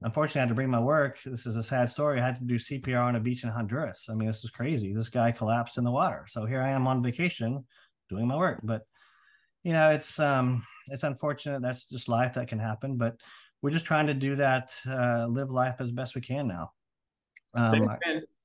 unfortunately, 0.00 0.40
I 0.40 0.44
had 0.44 0.48
to 0.48 0.54
bring 0.54 0.70
my 0.70 0.80
work. 0.80 1.18
This 1.26 1.44
is 1.44 1.56
a 1.56 1.62
sad 1.62 1.90
story. 1.90 2.18
I 2.18 2.24
had 2.24 2.38
to 2.38 2.44
do 2.44 2.56
CPR 2.56 3.04
on 3.04 3.16
a 3.16 3.20
beach 3.20 3.44
in 3.44 3.50
Honduras. 3.50 4.06
I 4.08 4.14
mean, 4.14 4.28
this 4.28 4.44
is 4.44 4.50
crazy. 4.50 4.94
This 4.94 5.10
guy 5.10 5.30
collapsed 5.30 5.76
in 5.76 5.84
the 5.84 5.90
water. 5.90 6.24
So 6.26 6.46
here 6.46 6.62
I 6.62 6.70
am 6.70 6.86
on 6.86 7.02
vacation 7.02 7.66
doing 8.08 8.26
my 8.26 8.36
work. 8.38 8.60
But 8.62 8.86
you 9.64 9.72
know, 9.72 9.90
it's 9.90 10.18
um, 10.20 10.64
it's 10.90 11.02
unfortunate. 11.02 11.62
That's 11.62 11.88
just 11.88 12.08
life 12.08 12.34
that 12.34 12.48
can 12.48 12.58
happen. 12.58 12.96
But 12.96 13.16
we're 13.62 13.70
just 13.70 13.86
trying 13.86 14.06
to 14.06 14.14
do 14.14 14.36
that, 14.36 14.72
uh, 14.86 15.26
live 15.26 15.50
life 15.50 15.76
as 15.80 15.90
best 15.90 16.14
we 16.14 16.20
can 16.20 16.46
now. 16.46 16.72
Um, 17.54 17.88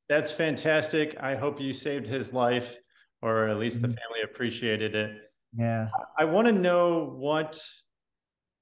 that's 0.07 0.31
fantastic. 0.31 1.17
I 1.19 1.35
hope 1.35 1.61
you 1.61 1.73
saved 1.73 2.07
his 2.07 2.33
life, 2.33 2.77
or 3.21 3.47
at 3.47 3.59
least 3.59 3.77
mm-hmm. 3.77 3.91
the 3.91 3.97
family 3.97 4.21
appreciated 4.23 4.95
it. 4.95 5.17
Yeah. 5.55 5.89
I 6.17 6.25
want 6.25 6.47
to 6.47 6.53
know 6.53 7.15
what 7.17 7.61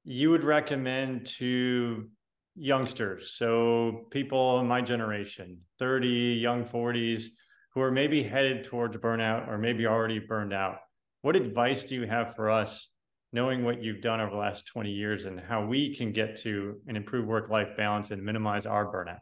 you 0.03 0.29
would 0.29 0.43
recommend 0.43 1.25
to 1.37 2.09
youngsters. 2.55 3.33
So 3.37 4.07
people 4.09 4.59
in 4.59 4.67
my 4.67 4.81
generation, 4.81 5.59
30, 5.79 6.07
young 6.07 6.65
40s, 6.65 7.25
who 7.73 7.81
are 7.81 7.91
maybe 7.91 8.23
headed 8.23 8.63
towards 8.63 8.97
burnout 8.97 9.47
or 9.47 9.57
maybe 9.57 9.85
already 9.85 10.19
burned 10.19 10.53
out. 10.53 10.79
What 11.27 11.35
advice 11.35 11.83
do 11.83 11.93
you 11.93 12.07
have 12.07 12.37
for 12.37 12.49
us, 12.49 12.87
knowing 13.33 13.65
what 13.65 13.83
you've 13.83 13.99
done 13.99 14.21
over 14.21 14.31
the 14.31 14.37
last 14.37 14.65
20 14.65 14.89
years 14.89 15.25
and 15.25 15.41
how 15.41 15.65
we 15.65 15.93
can 15.93 16.13
get 16.13 16.37
to 16.43 16.79
an 16.87 16.95
improved 16.95 17.27
work 17.27 17.49
life 17.49 17.75
balance 17.75 18.11
and 18.11 18.23
minimize 18.23 18.65
our 18.65 18.85
burnout? 18.85 19.19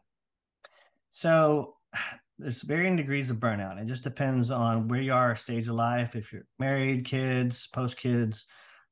So, 1.10 1.78
there's 2.38 2.62
varying 2.62 2.96
degrees 2.96 3.32
of 3.32 3.38
burnout. 3.38 3.82
It 3.82 3.88
just 3.88 4.04
depends 4.04 4.52
on 4.52 4.88
where 4.88 5.02
you 5.02 5.14
are, 5.14 5.36
stage 5.36 5.68
of 5.68 5.74
life, 5.74 6.16
if 6.16 6.32
you're 6.32 6.46
married, 6.60 7.06
kids, 7.06 7.70
post 7.74 7.98
kids. 7.98 8.46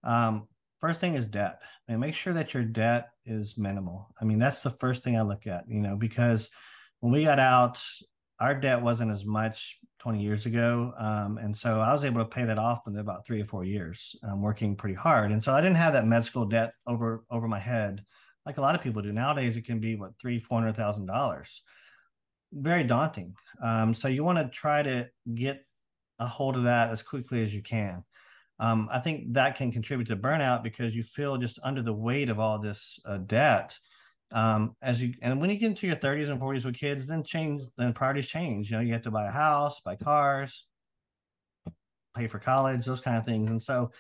Um, 0.04 0.48
first 0.80 1.00
thing 1.00 1.14
is 1.14 1.28
debt 1.28 1.60
and 1.88 2.00
make 2.00 2.16
sure 2.16 2.34
that 2.34 2.56
your 2.56 2.64
debt 2.64 3.10
is 3.28 3.60
minimal. 3.60 4.08
I 4.20 4.26
mean, 4.26 4.40
that's 4.40 4.64
the 4.64 4.72
first 4.72 5.04
thing 5.04 5.20
I 5.20 5.22
look 5.22 5.46
at, 5.46 5.66
you 5.70 5.82
know, 5.82 5.96
because 5.96 6.50
when 7.02 7.14
we 7.14 7.26
got 7.26 7.38
out, 7.38 7.80
our 8.40 8.56
debt 8.56 8.82
wasn't 8.82 9.12
as 9.12 9.24
much 9.24 9.78
20 10.04 10.22
years 10.22 10.46
ago. 10.46 10.94
Um, 11.00 11.38
and 11.38 11.56
so 11.56 11.80
I 11.80 11.94
was 11.94 12.04
able 12.04 12.20
to 12.20 12.30
pay 12.30 12.44
that 12.44 12.60
off 12.60 12.88
in 12.88 12.98
about 12.98 13.26
three 13.26 13.42
or 13.42 13.46
four 13.46 13.64
years, 13.64 14.16
um, 14.30 14.42
working 14.42 14.76
pretty 14.76 14.96
hard. 14.96 15.32
And 15.32 15.42
so 15.42 15.54
I 15.54 15.62
didn't 15.62 15.78
have 15.78 15.94
that 15.94 16.06
med 16.06 16.26
school 16.26 16.46
debt 16.46 16.74
over 16.86 17.24
over 17.32 17.48
my 17.48 17.60
head 17.60 18.04
like 18.46 18.58
a 18.58 18.62
lot 18.62 18.76
of 18.76 18.82
people 18.82 19.02
do 19.02 19.12
nowadays. 19.12 19.58
It 19.58 19.66
can 19.66 19.80
be 19.80 19.96
what 19.96 20.12
three, 20.20 20.40
four 20.40 20.60
hundred 20.60 20.76
thousand 20.76 21.06
dollars. 21.06 21.62
Very 22.52 22.84
daunting. 22.84 23.34
Um, 23.62 23.94
so 23.94 24.08
you 24.08 24.24
want 24.24 24.38
to 24.38 24.50
try 24.50 24.84
to 24.84 25.10
get 25.34 25.66
a 26.20 26.28
hold 26.28 26.56
of 26.56 26.64
that 26.64 26.92
as 26.92 27.02
quickly 27.02 27.44
as 27.44 27.54
you 27.54 27.62
can. 27.64 28.04
um, 28.60 28.88
I 28.92 29.00
think 29.00 29.34
that 29.34 29.56
can 29.56 29.72
contribute 29.72 30.08
to 30.10 30.16
burnout 30.16 30.62
because 30.64 30.96
you 30.96 31.04
feel 31.04 31.38
just 31.38 31.60
under 31.64 31.82
the 31.82 31.94
weight 31.94 32.30
of 32.30 32.40
all 32.40 32.60
this 32.60 33.00
uh, 33.06 33.18
debt. 33.18 33.76
Um, 34.34 34.76
as 34.82 35.02
you 35.02 35.14
and 35.22 35.40
when 35.40 35.52
you 35.52 35.58
get 35.58 35.68
into 35.68 35.88
your 35.88 35.96
30s 35.96 36.28
and 36.30 36.40
40s 36.42 36.66
with 36.66 36.76
kids, 36.76 37.06
then 37.06 37.24
change, 37.24 37.62
then 37.78 37.94
priorities 37.94 38.28
change. 38.28 38.72
You 38.72 38.78
know, 38.78 38.82
you 38.82 38.94
have 38.94 39.04
to 39.04 39.12
buy 39.12 39.28
a 39.28 39.32
house, 39.32 39.80
buy 39.80 39.96
cars, 39.96 40.66
pay 42.16 42.28
for 42.28 42.40
college, 42.40 42.86
those 42.86 43.02
kind 43.02 43.18
of 43.18 43.26
things. 43.26 43.52
And 43.52 43.62
so, 43.62 43.92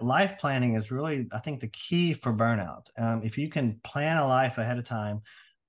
life 0.00 0.38
planning 0.38 0.74
is 0.74 0.92
really, 0.92 1.28
I 1.32 1.38
think, 1.38 1.60
the 1.60 1.68
key 1.68 2.14
for 2.14 2.32
burnout. 2.32 2.86
Um, 2.96 3.22
if 3.24 3.36
you 3.36 3.48
can 3.48 3.80
plan 3.82 4.18
a 4.18 4.26
life 4.26 4.58
ahead 4.58 4.78
of 4.78 4.84
time, 4.84 5.20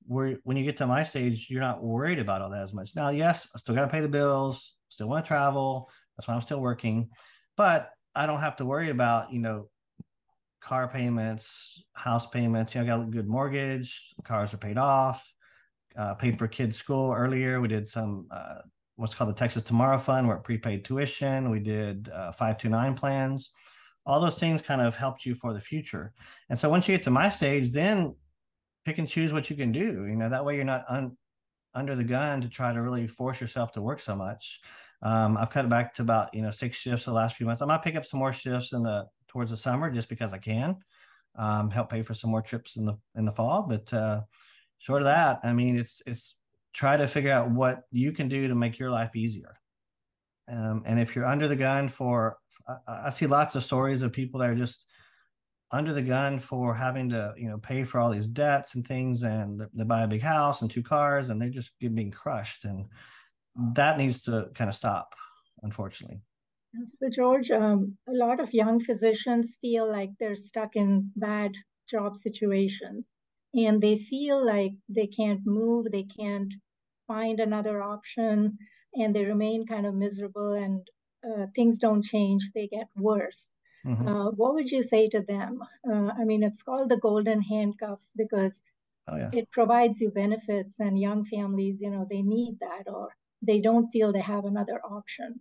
where 0.06 0.38
when 0.44 0.58
you 0.58 0.64
get 0.64 0.78
to 0.78 0.88
my 0.88 1.04
stage, 1.04 1.48
you're 1.50 1.62
not 1.62 1.84
worried 1.84 2.20
about 2.20 2.42
all 2.42 2.50
that 2.52 2.64
as 2.64 2.74
much. 2.74 2.96
Now, 2.96 3.10
yes, 3.10 3.48
I 3.56 3.58
still 3.58 3.76
got 3.76 3.86
to 3.86 3.92
pay 3.92 4.02
the 4.02 4.10
bills, 4.10 4.74
still 4.90 5.08
want 5.08 5.26
to 5.26 5.28
travel. 5.28 5.90
That's 6.18 6.28
why 6.28 6.36
I'm 6.36 6.42
still 6.42 6.60
working, 6.60 7.10
but 7.58 7.92
I 8.14 8.28
don't 8.28 8.42
have 8.42 8.58
to 8.58 8.66
worry 8.66 8.90
about 8.90 9.32
you 9.32 9.40
know 9.40 9.70
car 10.62 10.88
payments, 10.88 11.84
house 11.94 12.28
payments. 12.28 12.74
You 12.74 12.82
know, 12.82 12.88
got 12.88 13.08
a 13.08 13.12
good 13.12 13.28
mortgage. 13.28 14.14
Cars 14.24 14.54
are 14.54 14.58
paid 14.58 14.78
off. 14.78 15.34
Uh, 15.98 16.14
paid 16.14 16.38
for 16.38 16.48
kids' 16.48 16.78
school 16.78 17.12
earlier. 17.12 17.60
We 17.60 17.68
did 17.68 17.88
some 17.88 18.28
uh, 18.32 18.60
what's 18.96 19.14
called 19.14 19.30
the 19.30 19.34
Texas 19.34 19.64
Tomorrow 19.64 19.98
Fund, 19.98 20.28
where 20.28 20.38
prepaid 20.38 20.86
tuition. 20.86 21.50
We 21.50 21.60
did 21.60 22.10
uh, 22.10 22.32
five 22.32 22.58
two 22.58 22.70
nine 22.70 22.94
plans. 22.94 23.52
All 24.06 24.22
those 24.22 24.40
things 24.40 24.62
kind 24.62 24.82
of 24.82 24.96
helped 24.96 25.26
you 25.26 25.36
for 25.36 25.54
the 25.54 25.60
future. 25.60 26.14
And 26.50 26.58
so 26.58 26.70
once 26.70 26.88
you 26.88 26.96
get 26.96 27.04
to 27.04 27.12
my 27.12 27.30
stage, 27.30 27.72
then 27.72 28.16
pick 28.86 28.98
and 28.98 29.08
choose 29.08 29.34
what 29.34 29.50
you 29.50 29.56
can 29.56 29.72
do. 29.72 30.06
You 30.08 30.16
know, 30.16 30.30
that 30.30 30.44
way 30.44 30.56
you're 30.56 30.64
not 30.66 30.86
un, 30.88 31.18
under 31.74 31.96
the 31.96 32.04
gun 32.04 32.42
to 32.42 32.50
try 32.50 32.74
to 32.74 32.82
really 32.82 33.08
force 33.08 33.40
yourself 33.40 33.72
to 33.74 33.82
work 33.82 34.00
so 34.00 34.16
much. 34.16 34.60
Um, 35.04 35.38
I've 35.38 35.50
cut 35.50 35.66
it 35.66 35.70
back 35.70 35.94
to 35.96 36.04
about 36.04 36.34
you 36.34 36.42
know 36.42 36.52
six 36.52 36.78
shifts 36.78 37.06
the 37.06 37.12
last 37.12 37.36
few 37.36 37.46
months. 37.46 37.62
I 37.62 37.66
might 37.66 37.82
pick 37.82 37.96
up 37.96 38.06
some 38.06 38.20
more 38.20 38.34
shifts 38.34 38.74
in 38.74 38.84
the 38.84 39.06
towards 39.32 39.52
the 39.52 39.58
summer 39.58 39.90
just 39.90 40.10
because 40.10 40.34
I 40.34 40.38
can. 40.38 40.78
Um, 41.38 41.70
help 41.70 41.90
pay 41.90 42.04
for 42.04 42.14
some 42.14 42.30
more 42.30 42.42
trips 42.42 42.76
in 42.76 42.86
the 42.86 42.98
in 43.16 43.24
the 43.24 43.32
fall, 43.32 43.64
but 43.64 43.94
uh, 43.94 44.22
short 44.80 45.02
of 45.02 45.06
that, 45.06 45.40
I 45.44 45.54
mean, 45.54 45.80
it's 45.80 46.02
it's 46.06 46.36
try 46.74 46.98
to 46.98 47.08
figure 47.08 47.32
out 47.32 47.50
what 47.50 47.84
you 47.92 48.12
can 48.12 48.28
do 48.28 48.50
to 48.50 48.56
make 48.56 48.78
your 48.78 48.92
life 48.92 49.16
easier. 49.16 49.58
Um, 50.50 50.84
and 50.86 51.00
if 51.00 51.16
you're 51.16 51.26
under 51.26 51.48
the 51.48 51.56
gun 51.56 51.88
for, 51.88 52.38
I, 52.68 53.06
I 53.06 53.10
see 53.12 53.28
lots 53.28 53.56
of 53.56 53.64
stories 53.64 54.02
of 54.02 54.12
people 54.12 54.42
that 54.42 54.50
are 54.50 54.56
just 54.56 54.86
under 55.72 55.94
the 55.94 56.02
gun 56.02 56.38
for 56.40 56.76
having 56.76 57.10
to 57.10 57.34
you 57.38 57.48
know 57.48 57.58
pay 57.58 57.84
for 57.84 58.00
all 58.00 58.10
these 58.10 58.28
debts 58.28 58.76
and 58.76 58.86
things 58.86 59.24
and 59.24 59.62
they 59.74 59.84
buy 59.84 60.04
a 60.04 60.08
big 60.08 60.22
house 60.22 60.62
and 60.62 60.70
two 60.70 60.84
cars 60.84 61.30
and 61.30 61.42
they're 61.42 61.50
just 61.50 61.72
being 61.80 62.12
crushed 62.12 62.66
and 62.66 62.86
that 63.74 63.98
needs 63.98 64.22
to 64.24 64.50
kind 64.54 64.70
of 64.70 64.76
stop 64.76 65.16
unfortunately 65.64 66.20
so 66.86 67.10
george 67.10 67.52
um, 67.52 67.98
a 68.08 68.14
lot 68.14 68.40
of 68.40 68.54
young 68.54 68.80
physicians 68.80 69.58
feel 69.62 69.90
like 69.90 70.12
they're 70.20 70.36
stuck 70.36 70.76
in 70.76 71.12
bad 71.16 71.52
job 71.90 72.18
situations 72.18 73.06
and 73.54 73.82
they 73.82 73.98
feel 73.98 74.46
like 74.46 74.72
they 74.88 75.08
can't 75.08 75.42
move 75.46 75.86
they 75.92 76.04
can't 76.04 76.54
find 77.08 77.40
another 77.40 77.82
option 77.82 78.58
and 78.94 79.16
they 79.16 79.26
remain 79.26 79.66
kind 79.66 79.86
of 79.86 79.94
miserable 79.94 80.54
and 80.54 80.88
uh, 81.26 81.46
things 81.56 81.78
don't 81.78 82.04
change 82.04 82.52
they 82.54 82.68
get 82.68 82.88
worse 82.96 83.52
Mm-hmm. 83.86 84.08
Uh, 84.08 84.32
what 84.32 84.54
would 84.54 84.70
you 84.70 84.84
say 84.84 85.10
to 85.10 85.22
them? 85.22 85.60
Uh, 85.90 86.12
I 86.18 86.24
mean, 86.24 86.44
it's 86.44 86.62
called 86.62 86.90
the 86.90 86.98
golden 86.98 87.42
handcuffs 87.42 88.12
because 88.16 88.62
oh, 89.08 89.16
yeah. 89.16 89.30
it 89.34 89.50
provides 89.52 90.02
you 90.02 90.12
benefits, 90.12 90.76
and 90.80 91.00
young 91.00 91.26
families, 91.26 91.82
you 91.82 91.90
know, 91.90 92.06
they 92.10 92.22
need 92.22 92.60
that 92.60 92.92
or 92.92 93.10
they 93.42 93.60
don't 93.60 93.90
feel 93.90 94.12
they 94.12 94.22
have 94.22 94.46
another 94.46 94.80
option. 94.84 95.40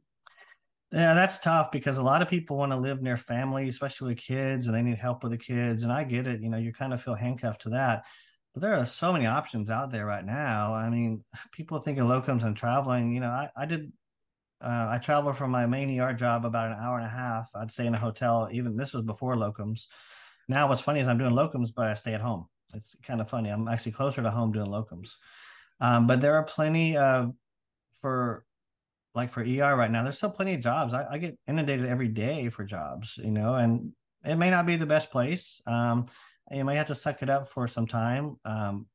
Yeah, 0.93 1.15
that's 1.15 1.39
tough 1.39 1.71
because 1.71 1.99
a 1.99 2.03
lot 2.03 2.21
of 2.21 2.29
people 2.29 2.57
want 2.57 2.73
to 2.73 2.77
live 2.77 3.01
near 3.01 3.17
family, 3.17 3.69
especially 3.69 4.09
with 4.09 4.19
kids, 4.19 4.67
and 4.67 4.75
they 4.75 4.83
need 4.83 4.99
help 4.99 5.23
with 5.23 5.31
the 5.31 5.39
kids. 5.39 5.85
And 5.85 5.93
I 5.93 6.03
get 6.03 6.27
it. 6.27 6.41
You 6.41 6.49
know, 6.49 6.59
you 6.59 6.73
kind 6.73 6.93
of 6.93 7.01
feel 7.01 7.15
handcuffed 7.15 7.63
to 7.63 7.71
that. 7.71 8.05
But 8.53 8.63
there 8.63 8.75
are 8.75 8.87
so 8.87 9.13
many 9.13 9.27
options 9.27 9.71
out 9.71 9.93
there 9.93 10.05
right 10.05 10.25
now. 10.25 10.75
I 10.75 10.91
mean, 10.91 11.25
people 11.53 11.79
think 11.81 11.99
of 11.99 12.07
locums 12.07 12.45
and 12.45 12.57
traveling. 12.57 13.13
You 13.13 13.21
know, 13.21 13.31
I, 13.31 13.49
I 13.57 13.67
did 13.67 13.93
uh, 14.61 14.89
I 14.91 14.99
traveled 14.99 15.37
from 15.37 15.51
my 15.51 15.67
main 15.67 15.99
ER 15.99 16.13
job 16.13 16.45
about 16.45 16.71
an 16.71 16.79
hour 16.79 16.99
and 16.99 17.07
a 17.07 17.11
half. 17.11 17.51
I'd 17.55 17.71
stay 17.73 17.87
in 17.87 17.95
a 17.95 17.99
hotel. 17.99 18.49
Even 18.53 18.77
this 18.77 18.93
was 18.93 19.05
before 19.05 19.35
locums. 19.37 19.85
Now, 20.49 20.69
what's 20.69 20.83
funny 20.83 21.01
is 21.01 21.09
I'm 21.09 21.19
doing 21.19 21.33
locums, 21.33 21.71
but 21.75 21.87
I 21.87 21.95
stay 21.95 22.13
at 22.13 22.21
home. 22.21 22.47
It's 22.75 22.95
kind 23.03 23.21
of 23.21 23.31
funny. 23.31 23.49
I'm 23.49 23.69
actually 23.69 23.93
closer 23.93 24.23
to 24.23 24.31
home 24.31 24.53
doing 24.53 24.67
locums. 24.71 25.13
Um, 25.81 26.07
but 26.07 26.21
there 26.21 26.35
are 26.35 26.43
plenty 26.43 26.97
of 26.97 27.33
for 28.01 28.45
like 29.15 29.31
for 29.31 29.41
ER 29.41 29.77
right 29.77 29.91
now. 29.91 30.03
There's 30.03 30.17
still 30.17 30.31
plenty 30.31 30.55
of 30.55 30.61
jobs. 30.61 30.95
I, 30.95 31.07
I, 31.11 31.19
get 31.19 31.39
inundated 31.49 31.87
every 31.87 32.09
day 32.09 32.49
for 32.49 32.65
jobs, 32.65 33.19
you 33.19 33.31
know, 33.31 33.55
and 33.55 33.93
it 34.25 34.37
may 34.37 34.51
not 34.51 34.67
be 34.67 34.77
the 34.77 34.87
best 34.87 35.11
place. 35.11 35.61
Um, 35.67 36.07
you 36.51 36.65
may 36.65 36.77
have 36.77 36.89
to 36.89 36.95
suck 36.95 37.23
it 37.23 37.31
up 37.31 37.49
for 37.49 37.67
some 37.69 37.87
time. 37.87 38.37
Um, 38.45 38.87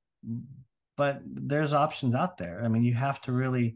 but 0.97 1.21
there's 1.25 1.73
options 1.73 2.15
out 2.15 2.37
there. 2.37 2.61
I 2.63 2.67
mean, 2.67 2.83
you 2.83 2.93
have 2.93 3.21
to 3.21 3.31
really 3.31 3.75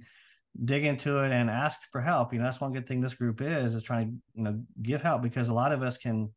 dig 0.65 0.85
into 0.85 1.23
it 1.23 1.31
and 1.31 1.49
ask 1.49 1.79
for 1.91 2.01
help. 2.01 2.33
You 2.33 2.39
know, 2.39 2.45
that's 2.45 2.61
one 2.61 2.73
good 2.73 2.87
thing 2.87 3.01
this 3.01 3.13
group 3.13 3.41
is 3.41 3.73
is 3.73 3.83
trying 3.83 4.07
to 4.07 4.13
you 4.35 4.43
know 4.43 4.61
give 4.81 5.01
help 5.01 5.21
because 5.21 5.49
a 5.49 5.53
lot 5.53 5.71
of 5.71 5.81
us 5.81 5.97
can 5.97 6.31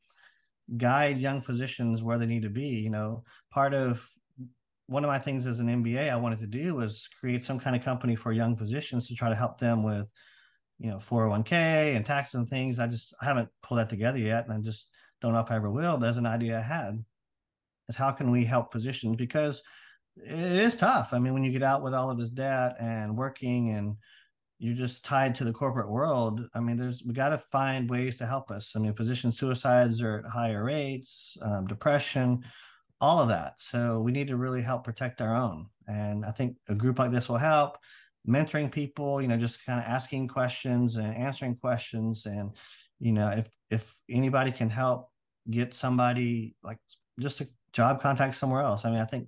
guide 0.76 1.18
young 1.18 1.40
physicians 1.40 2.02
where 2.02 2.18
they 2.18 2.26
need 2.26 2.42
to 2.42 2.50
be. 2.50 2.68
You 2.68 2.90
know, 2.90 3.24
part 3.50 3.74
of 3.74 4.04
one 4.92 5.04
of 5.04 5.08
my 5.08 5.18
things 5.18 5.46
as 5.46 5.58
an 5.58 5.68
MBA 5.68 6.10
I 6.10 6.16
wanted 6.16 6.40
to 6.40 6.46
do 6.46 6.74
was 6.74 7.08
create 7.18 7.42
some 7.42 7.58
kind 7.58 7.74
of 7.74 7.82
company 7.82 8.14
for 8.14 8.32
young 8.32 8.56
physicians 8.56 9.08
to 9.08 9.14
try 9.14 9.28
to 9.28 9.34
help 9.34 9.58
them 9.58 9.82
with, 9.82 10.10
you 10.78 10.90
know, 10.90 10.98
401k 10.98 11.96
and 11.96 12.04
taxes 12.04 12.34
and 12.34 12.48
things. 12.48 12.78
I 12.78 12.86
just 12.86 13.14
I 13.20 13.24
haven't 13.24 13.48
pulled 13.62 13.80
that 13.80 13.88
together 13.88 14.18
yet, 14.18 14.44
and 14.46 14.52
I 14.52 14.60
just 14.60 14.88
don't 15.20 15.32
know 15.32 15.40
if 15.40 15.50
I 15.50 15.56
ever 15.56 15.70
will. 15.70 16.04
As 16.04 16.16
an 16.16 16.26
idea 16.26 16.58
I 16.58 16.62
had 16.62 17.04
is 17.88 17.96
how 17.96 18.12
can 18.12 18.30
we 18.30 18.44
help 18.44 18.72
physicians 18.72 19.16
because 19.16 19.62
it 20.16 20.58
is 20.58 20.76
tough. 20.76 21.10
I 21.12 21.18
mean, 21.18 21.32
when 21.32 21.44
you 21.44 21.52
get 21.52 21.62
out 21.62 21.82
with 21.82 21.94
all 21.94 22.10
of 22.10 22.18
this 22.18 22.30
debt 22.30 22.76
and 22.78 23.16
working 23.16 23.70
and 23.70 23.96
you're 24.62 24.74
just 24.76 25.04
tied 25.04 25.34
to 25.34 25.42
the 25.42 25.52
corporate 25.52 25.90
world. 25.90 26.48
I 26.54 26.60
mean, 26.60 26.76
there's 26.76 27.02
we 27.02 27.14
got 27.14 27.30
to 27.30 27.38
find 27.38 27.90
ways 27.90 28.16
to 28.18 28.26
help 28.26 28.52
us. 28.52 28.74
I 28.76 28.78
mean, 28.78 28.94
physician 28.94 29.32
suicides 29.32 30.00
are 30.00 30.18
at 30.18 30.30
higher 30.30 30.62
rates, 30.62 31.36
um, 31.42 31.66
depression, 31.66 32.44
all 33.02 33.18
of 33.18 33.28
that. 33.28 33.58
So 33.58 34.00
we 34.00 34.12
need 34.12 34.28
to 34.28 34.36
really 34.36 34.62
help 34.62 34.84
protect 34.84 35.20
our 35.20 35.34
own. 35.34 35.66
And 35.88 36.24
I 36.24 36.30
think 36.30 36.56
a 36.68 36.74
group 36.74 37.00
like 37.00 37.10
this 37.10 37.28
will 37.28 37.36
help. 37.36 37.76
Mentoring 38.26 38.70
people, 38.70 39.20
you 39.20 39.26
know, 39.26 39.36
just 39.36 39.66
kind 39.66 39.80
of 39.80 39.86
asking 39.86 40.28
questions 40.28 40.94
and 40.94 41.12
answering 41.16 41.56
questions, 41.56 42.24
and 42.24 42.52
you 43.00 43.10
know, 43.10 43.28
if 43.30 43.50
if 43.68 43.92
anybody 44.08 44.52
can 44.52 44.70
help 44.70 45.10
get 45.50 45.74
somebody 45.74 46.54
like 46.62 46.78
just 47.18 47.40
a 47.40 47.48
job 47.72 48.00
contact 48.00 48.36
somewhere 48.36 48.62
else. 48.62 48.84
I 48.84 48.90
mean, 48.90 49.00
I 49.00 49.06
think 49.06 49.26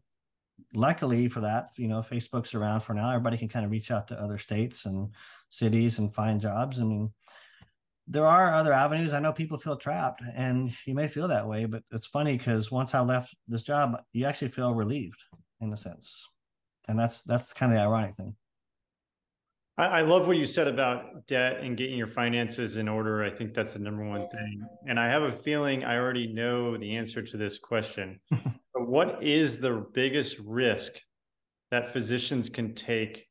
luckily 0.74 1.26
for 1.26 1.40
that, 1.40 1.70
you 1.76 1.88
know, 1.88 2.02
Facebook's 2.02 2.54
around 2.54 2.80
for 2.80 2.94
now. 2.94 3.08
Everybody 3.10 3.36
can 3.36 3.48
kind 3.48 3.64
of 3.64 3.72
reach 3.72 3.90
out 3.90 4.06
to 4.08 4.20
other 4.22 4.38
states 4.38 4.84
and 4.84 5.12
cities 5.50 5.98
and 5.98 6.14
find 6.14 6.40
jobs. 6.40 6.78
I 6.78 6.84
mean, 6.84 7.12
there 8.06 8.26
are 8.26 8.52
other 8.52 8.72
avenues. 8.72 9.12
I 9.12 9.20
know 9.20 9.32
people 9.32 9.58
feel 9.58 9.76
trapped, 9.76 10.22
and 10.34 10.72
you 10.86 10.94
may 10.94 11.08
feel 11.08 11.28
that 11.28 11.48
way, 11.48 11.64
but 11.64 11.82
it's 11.90 12.06
funny 12.06 12.36
because 12.36 12.70
once 12.70 12.94
I 12.94 13.00
left 13.00 13.34
this 13.48 13.62
job, 13.62 14.00
you 14.12 14.26
actually 14.26 14.48
feel 14.48 14.74
relieved 14.74 15.22
in 15.60 15.72
a 15.72 15.76
sense, 15.76 16.28
and 16.88 16.98
that's 16.98 17.22
that's 17.22 17.52
kind 17.52 17.72
of 17.72 17.78
the 17.78 17.84
ironic 17.84 18.14
thing. 18.14 18.36
I, 19.78 19.86
I 19.86 20.00
love 20.02 20.26
what 20.26 20.36
you 20.36 20.46
said 20.46 20.68
about 20.68 21.26
debt 21.26 21.60
and 21.60 21.76
getting 21.76 21.98
your 21.98 22.08
finances 22.08 22.76
in 22.76 22.88
order. 22.88 23.24
I 23.24 23.30
think 23.30 23.54
that's 23.54 23.72
the 23.72 23.78
number 23.78 24.04
one 24.04 24.28
thing, 24.28 24.66
and 24.86 25.00
I 25.00 25.08
have 25.08 25.22
a 25.22 25.32
feeling 25.32 25.84
I 25.84 25.96
already 25.96 26.32
know 26.32 26.76
the 26.76 26.96
answer 26.96 27.22
to 27.22 27.36
this 27.36 27.58
question. 27.58 28.20
what 28.74 29.22
is 29.22 29.56
the 29.56 29.86
biggest 29.94 30.38
risk 30.40 30.92
that 31.70 31.92
physicians 31.92 32.50
can 32.50 32.74
take 32.74 33.26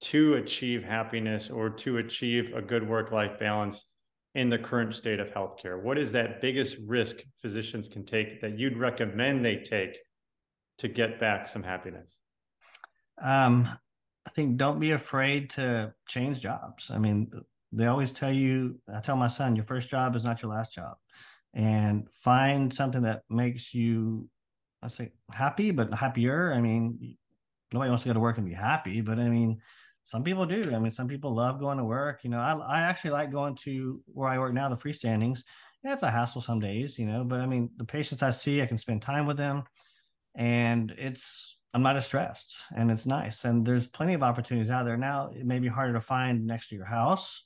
to 0.00 0.34
achieve 0.34 0.82
happiness 0.82 1.50
or 1.50 1.70
to 1.70 1.98
achieve 1.98 2.52
a 2.54 2.62
good 2.62 2.88
work 2.88 3.12
life 3.12 3.38
balance 3.38 3.86
in 4.34 4.48
the 4.48 4.58
current 4.58 4.94
state 4.94 5.20
of 5.20 5.28
healthcare? 5.28 5.80
What 5.80 5.98
is 5.98 6.12
that 6.12 6.40
biggest 6.40 6.76
risk 6.86 7.18
physicians 7.40 7.88
can 7.88 8.04
take 8.04 8.40
that 8.40 8.58
you'd 8.58 8.76
recommend 8.76 9.44
they 9.44 9.56
take 9.56 9.98
to 10.78 10.88
get 10.88 11.20
back 11.20 11.46
some 11.46 11.62
happiness? 11.62 12.16
Um, 13.20 13.68
I 14.26 14.30
think 14.30 14.56
don't 14.56 14.80
be 14.80 14.92
afraid 14.92 15.50
to 15.50 15.92
change 16.08 16.40
jobs. 16.40 16.90
I 16.90 16.98
mean, 16.98 17.30
they 17.72 17.86
always 17.86 18.12
tell 18.12 18.32
you, 18.32 18.80
I 18.92 19.00
tell 19.00 19.16
my 19.16 19.28
son, 19.28 19.56
your 19.56 19.64
first 19.64 19.88
job 19.88 20.16
is 20.16 20.24
not 20.24 20.42
your 20.42 20.50
last 20.50 20.74
job. 20.74 20.96
And 21.54 22.08
find 22.10 22.72
something 22.72 23.02
that 23.02 23.22
makes 23.28 23.74
you 23.74 24.30
I 24.82 24.88
say 24.88 25.12
happy, 25.30 25.70
but 25.70 25.94
happier. 25.94 26.52
I 26.52 26.60
mean, 26.60 27.16
nobody 27.72 27.88
wants 27.88 28.02
to 28.02 28.08
go 28.08 28.14
to 28.14 28.20
work 28.20 28.38
and 28.38 28.46
be 28.46 28.54
happy, 28.54 29.00
but 29.00 29.18
I 29.18 29.28
mean, 29.28 29.60
some 30.12 30.22
people 30.22 30.44
do. 30.44 30.74
I 30.74 30.78
mean, 30.78 30.90
some 30.90 31.08
people 31.08 31.34
love 31.34 31.58
going 31.58 31.78
to 31.78 31.84
work. 31.84 32.22
You 32.22 32.28
know, 32.28 32.38
I, 32.38 32.52
I 32.52 32.80
actually 32.82 33.12
like 33.12 33.32
going 33.32 33.54
to 33.62 34.02
where 34.04 34.28
I 34.28 34.38
work 34.38 34.52
now, 34.52 34.68
the 34.68 34.76
freestandings. 34.76 35.42
Yeah, 35.82 35.94
it's 35.94 36.02
a 36.02 36.10
hassle 36.10 36.42
some 36.42 36.60
days, 36.60 36.98
you 36.98 37.06
know, 37.06 37.24
but 37.24 37.40
I 37.40 37.46
mean, 37.46 37.70
the 37.78 37.84
patients 37.86 38.22
I 38.22 38.30
see, 38.30 38.60
I 38.60 38.66
can 38.66 38.76
spend 38.76 39.00
time 39.00 39.24
with 39.24 39.38
them 39.38 39.62
and 40.34 40.94
it's, 40.98 41.56
I'm 41.72 41.82
not 41.82 41.96
as 41.96 42.04
stressed 42.04 42.54
and 42.76 42.90
it's 42.90 43.06
nice. 43.06 43.46
And 43.46 43.64
there's 43.64 43.86
plenty 43.86 44.12
of 44.12 44.22
opportunities 44.22 44.70
out 44.70 44.84
there. 44.84 44.98
Now, 44.98 45.30
it 45.34 45.46
may 45.46 45.60
be 45.60 45.68
harder 45.68 45.94
to 45.94 46.00
find 46.02 46.46
next 46.46 46.68
to 46.68 46.74
your 46.74 46.84
house, 46.84 47.42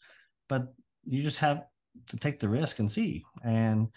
but 0.48 0.66
you 1.04 1.22
just 1.22 1.38
have 1.38 1.62
to 2.08 2.16
take 2.16 2.40
the 2.40 2.48
risk 2.48 2.80
and 2.80 2.90
see. 2.90 3.24
And 3.44 3.90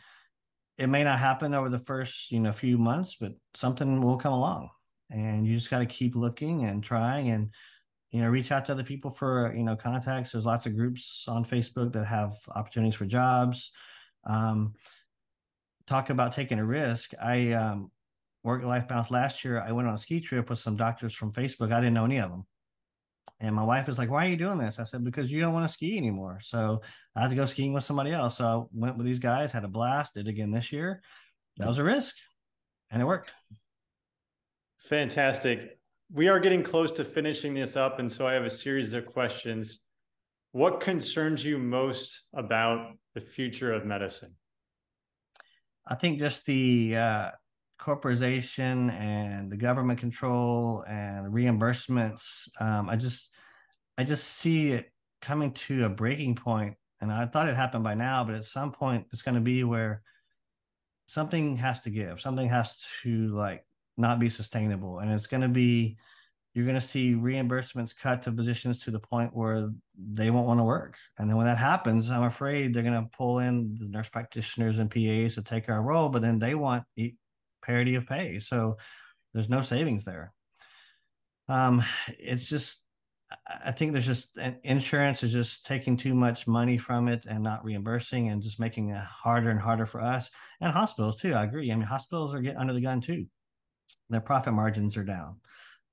it 0.78 0.90
may 0.90 1.04
not 1.04 1.18
happen 1.18 1.56
over 1.56 1.70
the 1.70 1.80
first 1.80 2.32
you 2.32 2.40
know 2.40 2.52
few 2.52 2.78
months, 2.78 3.18
but 3.20 3.34
something 3.56 4.00
will 4.00 4.18
come 4.18 4.34
along, 4.34 4.70
and 5.10 5.46
you 5.46 5.56
just 5.56 5.72
got 5.72 5.80
to 5.80 5.88
keep 5.88 6.16
looking 6.16 6.66
and 6.66 6.84
trying 6.84 7.30
and 7.30 7.50
you 8.12 8.22
know 8.22 8.30
reach 8.30 8.52
out 8.52 8.66
to 8.66 8.72
other 8.72 8.84
people 8.84 9.12
for 9.12 9.54
you 9.56 9.64
know 9.64 9.76
contacts. 9.76 10.32
There's 10.32 10.46
lots 10.46 10.66
of 10.66 10.76
groups 10.76 11.26
on 11.28 11.46
Facebook 11.46 11.94
that 11.94 12.06
have 12.06 12.34
opportunities 12.56 12.96
for 12.96 13.06
jobs. 13.06 13.72
Um, 14.26 14.74
talk 15.88 16.10
about 16.10 16.32
taking 16.32 16.60
a 16.60 16.66
risk. 16.66 17.12
I 17.22 17.52
um, 17.54 17.92
work 18.44 18.64
life 18.64 18.88
balance 18.88 19.12
last 19.12 19.44
year. 19.44 19.62
I 19.62 19.72
went 19.72 19.88
on 19.88 19.96
a 19.96 19.98
ski 19.98 20.22
trip 20.22 20.50
with 20.50 20.60
some 20.60 20.76
doctors 20.76 21.14
from 21.14 21.34
Facebook. 21.34 21.72
I 21.72 21.80
didn't 21.80 21.94
know 21.94 22.06
any 22.06 22.18
of 22.18 22.30
them. 22.30 22.46
And 23.42 23.56
my 23.56 23.64
wife 23.64 23.88
was 23.88 23.98
like, 23.98 24.10
Why 24.10 24.26
are 24.26 24.30
you 24.30 24.38
doing 24.38 24.58
this? 24.58 24.80
I 24.80 24.84
said, 24.84 25.04
Because 25.04 25.32
you 25.32 25.40
don't 25.40 25.54
want 25.54 25.68
to 25.68 25.74
ski 25.74 25.98
anymore. 25.98 26.40
So 26.44 26.82
I 27.16 27.22
had 27.22 27.30
to 27.30 27.36
go 27.36 27.46
skiing 27.46 27.74
with 27.74 27.84
somebody 27.84 28.12
else. 28.12 28.38
So 28.38 28.46
I 28.46 28.78
went 28.78 28.98
with 28.98 29.06
these 29.06 29.20
guys, 29.20 29.52
had 29.52 29.64
a 29.64 29.70
blast, 29.70 30.16
did 30.16 30.28
again 30.28 30.52
this 30.52 30.72
year. 30.72 31.02
That 31.58 31.68
was 31.68 31.78
a 31.78 31.84
risk 31.84 32.16
and 32.92 33.02
it 33.02 33.06
worked. 33.06 33.32
Fantastic. 34.80 35.79
We 36.12 36.28
are 36.28 36.40
getting 36.40 36.64
close 36.64 36.92
to 36.94 37.06
finishing 37.06 37.54
this 37.54 37.76
up. 37.76 38.00
And 38.00 38.12
so 38.12 38.26
I 38.26 38.34
have 38.34 38.46
a 38.46 38.50
series 38.50 38.94
of 38.94 39.06
questions. 39.06 39.82
What 40.52 40.80
concerns 40.80 41.46
you 41.46 41.60
most 41.60 42.22
about 42.34 42.94
the 43.14 43.22
future 43.22 43.72
of 43.72 43.86
medicine? 43.86 44.34
I 45.88 45.96
think 45.96 46.18
just 46.18 46.46
the 46.46 46.96
uh, 46.96 47.32
corporatization 47.80 48.92
and 48.92 49.52
the 49.52 49.58
government 49.58 50.00
control 50.00 50.84
and 50.88 51.32
reimbursements. 51.32 52.50
Um, 52.60 52.90
I 52.90 52.96
just, 52.96 53.32
I 53.98 54.04
just 54.04 54.26
see 54.26 54.72
it 54.72 54.92
coming 55.22 55.52
to 55.52 55.86
a 55.86 55.90
breaking 55.90 56.36
point, 56.36 56.76
and 57.02 57.12
I 57.12 57.26
thought 57.26 57.48
it 57.48 57.56
happened 57.56 57.84
by 57.84 57.96
now, 57.96 58.24
but 58.24 58.36
at 58.36 58.44
some 58.44 58.72
point 58.72 59.08
it's 59.12 59.22
going 59.22 59.36
to 59.36 59.42
be 59.42 59.64
where 59.64 60.02
something 61.08 61.56
has 61.58 61.82
to 61.82 61.90
give, 61.90 62.22
something 62.22 62.48
has 62.50 62.84
to 63.04 63.36
like 63.36 63.64
not 64.00 64.20
be 64.20 64.30
sustainable, 64.30 65.00
and 65.00 65.12
it's 65.12 65.28
going 65.28 65.42
to 65.42 65.50
be 65.50 65.98
you're 66.54 66.66
going 66.66 66.76
to 66.76 66.82
see 66.82 67.14
reimbursements 67.14 67.96
cut 67.96 68.24
to 68.24 68.32
positions 68.32 68.80
to 68.80 68.92
the 68.92 69.00
point 69.00 69.36
where 69.36 69.70
they 69.98 70.32
won't 70.32 70.48
want 70.48 70.60
to 70.60 70.64
work. 70.64 70.98
And 71.18 71.30
then 71.30 71.38
when 71.38 71.46
that 71.46 71.60
happens, 71.60 72.10
I'm 72.10 72.24
afraid 72.24 72.74
they're 72.74 72.84
going 72.84 73.02
to 73.02 73.10
pull 73.16 73.40
in 73.40 73.78
the 73.78 73.88
nurse 73.88 74.10
practitioners 74.10 74.80
and 74.80 74.90
PAs 74.90 75.36
to 75.36 75.44
take 75.44 75.70
our 75.70 75.82
role, 75.82 76.10
but 76.10 76.24
then 76.24 76.40
they 76.40 76.56
want 76.56 76.84
parity 77.64 77.96
of 77.96 78.08
pay. 78.08 78.40
So 78.40 78.78
there's 79.34 79.50
no 79.50 79.62
savings 79.62 80.06
there. 80.06 80.34
Um, 81.48 81.84
it's 82.18 82.50
just, 82.50 82.84
I 83.64 83.72
think 83.72 83.94
there's 83.94 84.08
just 84.08 84.38
insurance 84.64 85.22
is 85.22 85.32
just 85.32 85.68
taking 85.68 85.98
too 85.98 86.16
much 86.16 86.48
money 86.48 86.80
from 86.80 87.08
it 87.08 87.28
and 87.28 87.44
not 87.44 87.64
reimbursing 87.64 88.30
and 88.30 88.42
just 88.42 88.60
making 88.60 88.90
it 88.90 88.98
harder 88.98 89.52
and 89.52 89.60
harder 89.60 89.86
for 89.86 90.02
us 90.02 90.32
and 90.62 90.74
hospitals 90.74 91.22
too. 91.22 91.34
I 91.34 91.44
agree. 91.44 91.72
I 91.72 91.76
mean, 91.76 91.86
hospitals 91.86 92.34
are 92.34 92.42
getting 92.42 92.60
under 92.60 92.74
the 92.74 92.82
gun 92.82 93.02
too. 93.02 93.28
Their 94.10 94.22
profit 94.22 94.54
margins 94.54 94.98
are 94.98 95.04
down 95.04 95.38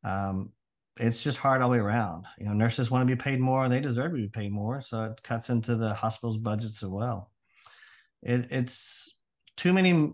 um, 0.07 0.51
it's 0.99 1.23
just 1.23 1.39
hard 1.39 1.61
all 1.61 1.69
the 1.69 1.77
way 1.77 1.83
around. 1.83 2.25
You 2.39 2.47
know, 2.47 2.55
nurses 2.55 2.91
want 2.91 3.07
to 3.07 3.17
be 3.17 3.21
paid 3.21 3.41
more; 3.41 3.69
they 3.69 3.81
deserve 3.81 4.13
to 4.13 4.17
be 4.17 4.29
paid 4.29 4.53
more, 4.53 4.81
so 4.81 5.05
it 5.05 5.23
cuts 5.23 5.51
into 5.51 5.77
the 5.77 5.93
hospital's 5.93 6.39
budgets 6.39 6.83
as 6.83 6.89
well. 6.89 7.31
It, 8.23 8.47
it's 8.51 9.19
too 9.57 9.73
many, 9.73 10.13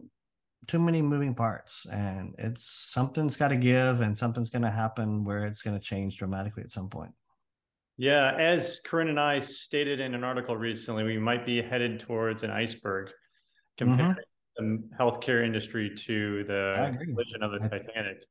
too 0.67 0.79
many 0.81 1.03
moving 1.03 1.35
parts, 1.35 1.87
and 1.91 2.35
it's 2.39 2.65
something's 2.65 3.37
got 3.37 3.49
to 3.49 3.57
give, 3.57 4.01
and 4.01 4.19
something's 4.19 4.51
going 4.51 4.63
to 4.63 4.71
happen 4.71 5.25
where 5.25 5.47
it's 5.47 5.63
going 5.63 5.79
to 5.79 5.85
change 5.85 6.17
dramatically 6.17 6.65
at 6.65 6.71
some 6.71 6.89
point. 6.89 7.13
Yeah, 7.99 8.35
as 8.37 8.81
Corinne 8.85 9.09
and 9.09 9.21
I 9.21 9.39
stated 9.39 10.01
in 10.01 10.15
an 10.15 10.25
article 10.25 10.57
recently, 10.57 11.05
we 11.05 11.19
might 11.19 11.47
be 11.47 11.63
headed 11.63 12.01
towards 12.01 12.43
an 12.43 12.51
iceberg 12.51 13.11
comparing 13.77 14.13
mm-hmm. 14.13 14.21
The 14.57 14.83
healthcare 14.99 15.45
industry 15.45 15.91
to 15.95 16.45
the 16.45 16.97
collision 17.05 17.43
of 17.43 17.53
the 17.53 17.59
Titanic. 17.59 18.25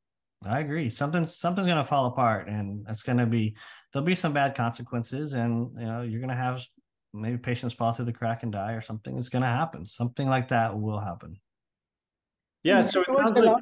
I 0.44 0.60
agree. 0.60 0.90
Something 0.90 1.26
something's 1.26 1.68
gonna 1.68 1.86
fall 1.86 2.08
apart, 2.08 2.48
and 2.48 2.86
it's 2.90 3.04
gonna 3.04 3.28
be 3.28 3.56
there'll 3.94 4.06
be 4.06 4.16
some 4.16 4.34
bad 4.34 4.56
consequences, 4.56 5.34
and 5.34 5.70
you 5.80 5.86
know 5.86 6.02
you're 6.02 6.22
gonna 6.22 6.36
have 6.36 6.66
maybe 7.14 7.38
patients 7.38 7.74
fall 7.74 7.94
through 7.94 8.06
the 8.06 8.14
crack 8.14 8.44
and 8.44 8.52
die, 8.52 8.74
or 8.74 8.82
something 8.82 9.18
is 9.18 9.30
gonna 9.30 9.46
happen. 9.46 9.86
Something 9.86 10.28
like 10.28 10.48
that 10.48 10.80
will 10.80 11.00
happen. 11.00 11.40
Yeah. 12.64 12.82
So 12.82 13.02
it 13.02 13.08
sounds 13.16 13.38
like. 13.38 13.56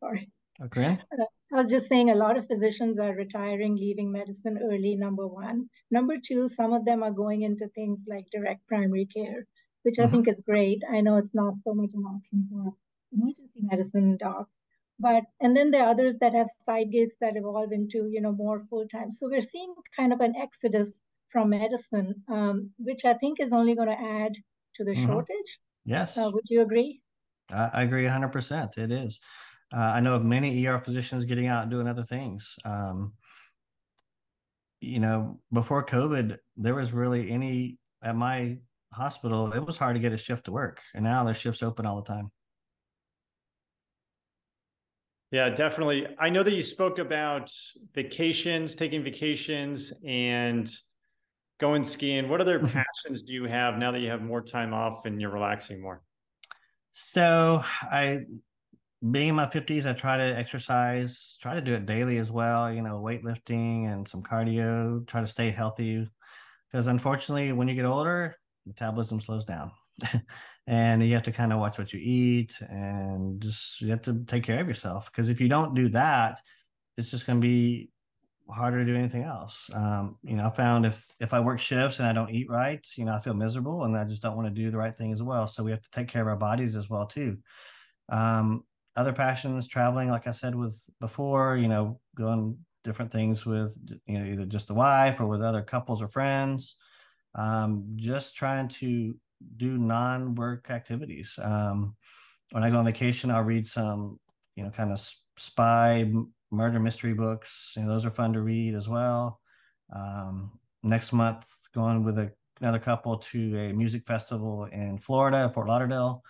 Sorry. 0.00 0.30
Okay. 0.64 0.98
Uh, 1.18 1.24
I 1.52 1.62
was 1.62 1.70
just 1.70 1.88
saying 1.88 2.10
a 2.10 2.14
lot 2.14 2.36
of 2.36 2.46
physicians 2.46 2.98
are 2.98 3.14
retiring, 3.14 3.76
leaving 3.76 4.12
medicine 4.12 4.58
early, 4.62 4.96
number 4.96 5.26
one. 5.26 5.68
Number 5.90 6.16
two, 6.22 6.48
some 6.48 6.72
of 6.72 6.84
them 6.84 7.02
are 7.02 7.10
going 7.10 7.42
into 7.42 7.68
things 7.68 8.00
like 8.06 8.26
direct 8.30 8.66
primary 8.66 9.06
care, 9.06 9.46
which 9.82 9.96
mm-hmm. 9.96 10.08
I 10.08 10.10
think 10.10 10.28
is 10.28 10.40
great. 10.44 10.82
I 10.90 11.00
know 11.00 11.16
it's 11.16 11.34
not 11.34 11.54
so 11.64 11.74
much 11.74 11.90
an 11.94 12.04
option 12.04 12.48
for 12.50 12.74
emergency 13.12 13.60
medicine 13.62 14.16
docs, 14.18 14.50
but 14.98 15.24
and 15.40 15.56
then 15.56 15.70
there 15.70 15.84
are 15.84 15.90
others 15.90 16.16
that 16.20 16.34
have 16.34 16.48
side 16.66 16.90
gigs 16.90 17.14
that 17.20 17.36
evolve 17.36 17.72
into 17.72 18.08
you 18.10 18.20
know 18.20 18.32
more 18.32 18.64
full 18.68 18.86
time 18.88 19.10
so 19.12 19.28
we're 19.28 19.40
seeing 19.40 19.74
kind 19.96 20.12
of 20.12 20.20
an 20.20 20.34
exodus 20.36 20.90
from 21.30 21.50
medicine 21.50 22.14
um, 22.28 22.70
which 22.78 23.04
i 23.04 23.14
think 23.14 23.40
is 23.40 23.52
only 23.52 23.74
going 23.74 23.88
to 23.88 24.00
add 24.00 24.34
to 24.78 24.84
the 24.84 24.92
mm-hmm. 24.92 25.06
shortage. 25.06 25.58
Yes. 25.84 26.16
Uh, 26.16 26.30
would 26.32 26.44
you 26.48 26.62
agree? 26.62 27.00
I, 27.50 27.82
agree 27.82 28.04
100% 28.04 28.78
it 28.78 28.90
is. 28.92 29.20
Uh, 29.72 29.92
i 29.94 30.00
know 30.00 30.14
of 30.14 30.24
many 30.24 30.66
er 30.66 30.78
physicians 30.78 31.24
getting 31.24 31.46
out 31.46 31.62
and 31.62 31.70
doing 31.70 31.88
other 31.88 32.04
things. 32.04 32.56
Um, 32.64 33.12
you 34.80 35.00
know 35.00 35.40
before 35.52 35.84
covid 35.84 36.38
there 36.56 36.76
was 36.76 36.92
really 36.92 37.30
any 37.30 37.78
at 38.00 38.14
my 38.14 38.56
hospital 38.92 39.52
it 39.52 39.64
was 39.64 39.76
hard 39.76 39.94
to 39.94 40.00
get 40.00 40.12
a 40.12 40.16
shift 40.16 40.44
to 40.44 40.52
work 40.52 40.80
and 40.94 41.04
now 41.04 41.24
there's 41.24 41.36
shifts 41.36 41.62
open 41.62 41.84
all 41.86 41.96
the 41.96 42.06
time 42.06 42.30
yeah, 45.30 45.50
definitely. 45.50 46.06
I 46.18 46.30
know 46.30 46.42
that 46.42 46.54
you 46.54 46.62
spoke 46.62 46.98
about 46.98 47.52
vacations, 47.94 48.74
taking 48.74 49.04
vacations, 49.04 49.92
and 50.06 50.70
going 51.60 51.84
skiing. 51.84 52.28
What 52.28 52.40
other 52.40 52.58
mm-hmm. 52.58 52.78
passions 52.78 53.22
do 53.22 53.34
you 53.34 53.44
have 53.44 53.76
now 53.76 53.90
that 53.90 54.00
you 54.00 54.08
have 54.08 54.22
more 54.22 54.40
time 54.40 54.72
off 54.72 55.04
and 55.04 55.20
you're 55.20 55.30
relaxing 55.30 55.82
more? 55.82 56.02
So, 56.90 57.62
I, 57.82 58.20
being 59.10 59.28
in 59.28 59.34
my 59.34 59.46
50s, 59.46 59.84
I 59.84 59.92
try 59.92 60.16
to 60.16 60.22
exercise, 60.22 61.36
try 61.42 61.54
to 61.54 61.60
do 61.60 61.74
it 61.74 61.84
daily 61.84 62.16
as 62.16 62.30
well, 62.30 62.72
you 62.72 62.80
know, 62.80 62.98
weightlifting 63.00 63.92
and 63.92 64.08
some 64.08 64.22
cardio, 64.22 65.06
try 65.06 65.20
to 65.20 65.26
stay 65.26 65.50
healthy. 65.50 66.08
Because 66.70 66.86
unfortunately, 66.86 67.52
when 67.52 67.68
you 67.68 67.74
get 67.74 67.84
older, 67.84 68.34
metabolism 68.68 69.20
slows 69.20 69.44
down. 69.44 69.72
and 70.68 71.02
you 71.02 71.14
have 71.14 71.24
to 71.24 71.32
kind 71.32 71.52
of 71.52 71.58
watch 71.58 71.78
what 71.78 71.92
you 71.92 72.00
eat 72.00 72.56
and 72.68 73.40
just 73.40 73.80
you 73.80 73.90
have 73.90 74.02
to 74.02 74.22
take 74.26 74.44
care 74.44 74.60
of 74.60 74.68
yourself 74.68 75.10
because 75.10 75.28
if 75.28 75.40
you 75.40 75.48
don't 75.48 75.74
do 75.74 75.88
that 75.88 76.38
it's 76.96 77.10
just 77.10 77.26
going 77.26 77.40
to 77.40 77.44
be 77.44 77.90
harder 78.50 78.78
to 78.78 78.84
do 78.84 78.96
anything 78.96 79.22
else. 79.22 79.68
Um, 79.72 80.16
you 80.22 80.36
know 80.36 80.46
i 80.46 80.50
found 80.50 80.86
if 80.86 81.04
if 81.18 81.34
i 81.34 81.40
work 81.40 81.58
shifts 81.58 81.98
and 81.98 82.08
i 82.08 82.12
don't 82.12 82.30
eat 82.30 82.48
right 82.48 82.86
you 82.96 83.04
know 83.04 83.12
i 83.12 83.18
feel 83.18 83.34
miserable 83.34 83.84
and 83.84 83.96
i 83.96 84.04
just 84.04 84.22
don't 84.22 84.36
want 84.36 84.46
to 84.46 84.62
do 84.62 84.70
the 84.70 84.76
right 84.76 84.94
thing 84.94 85.12
as 85.12 85.22
well. 85.22 85.48
So 85.48 85.64
we 85.64 85.72
have 85.72 85.82
to 85.82 85.90
take 85.90 86.08
care 86.08 86.22
of 86.22 86.28
our 86.28 86.36
bodies 86.36 86.76
as 86.76 86.88
well 86.88 87.06
too. 87.06 87.38
Um, 88.08 88.62
other 88.94 89.12
passions 89.12 89.68
traveling 89.68 90.10
like 90.10 90.26
i 90.26 90.32
said 90.32 90.54
with 90.54 90.76
before 90.98 91.56
you 91.56 91.68
know 91.68 92.00
going 92.16 92.58
different 92.82 93.12
things 93.12 93.46
with 93.46 93.78
you 94.06 94.18
know 94.18 94.24
either 94.24 94.44
just 94.44 94.66
the 94.66 94.74
wife 94.74 95.20
or 95.20 95.26
with 95.26 95.42
other 95.42 95.62
couples 95.62 96.02
or 96.02 96.08
friends 96.08 96.76
um, 97.38 97.84
just 97.96 98.34
trying 98.34 98.68
to 98.68 99.14
do 99.56 99.78
non-work 99.78 100.70
activities. 100.70 101.38
Um, 101.40 101.94
when 102.50 102.64
I 102.64 102.70
go 102.70 102.78
on 102.78 102.84
vacation, 102.84 103.30
I'll 103.30 103.44
read 103.44 103.66
some, 103.66 104.18
you 104.56 104.64
know, 104.64 104.70
kind 104.70 104.90
of 104.90 105.00
spy 105.36 106.10
murder 106.50 106.80
mystery 106.80 107.14
books. 107.14 107.74
You 107.76 107.82
know, 107.82 107.88
those 107.88 108.04
are 108.04 108.10
fun 108.10 108.32
to 108.32 108.40
read 108.40 108.74
as 108.74 108.88
well. 108.88 109.40
Um, 109.94 110.58
next 110.82 111.12
month, 111.12 111.46
going 111.72 112.02
with 112.02 112.18
a, 112.18 112.32
another 112.60 112.80
couple 112.80 113.18
to 113.18 113.56
a 113.56 113.72
music 113.72 114.04
festival 114.06 114.64
in 114.64 114.98
Florida, 114.98 115.50
Fort 115.54 115.68
Lauderdale. 115.68 116.24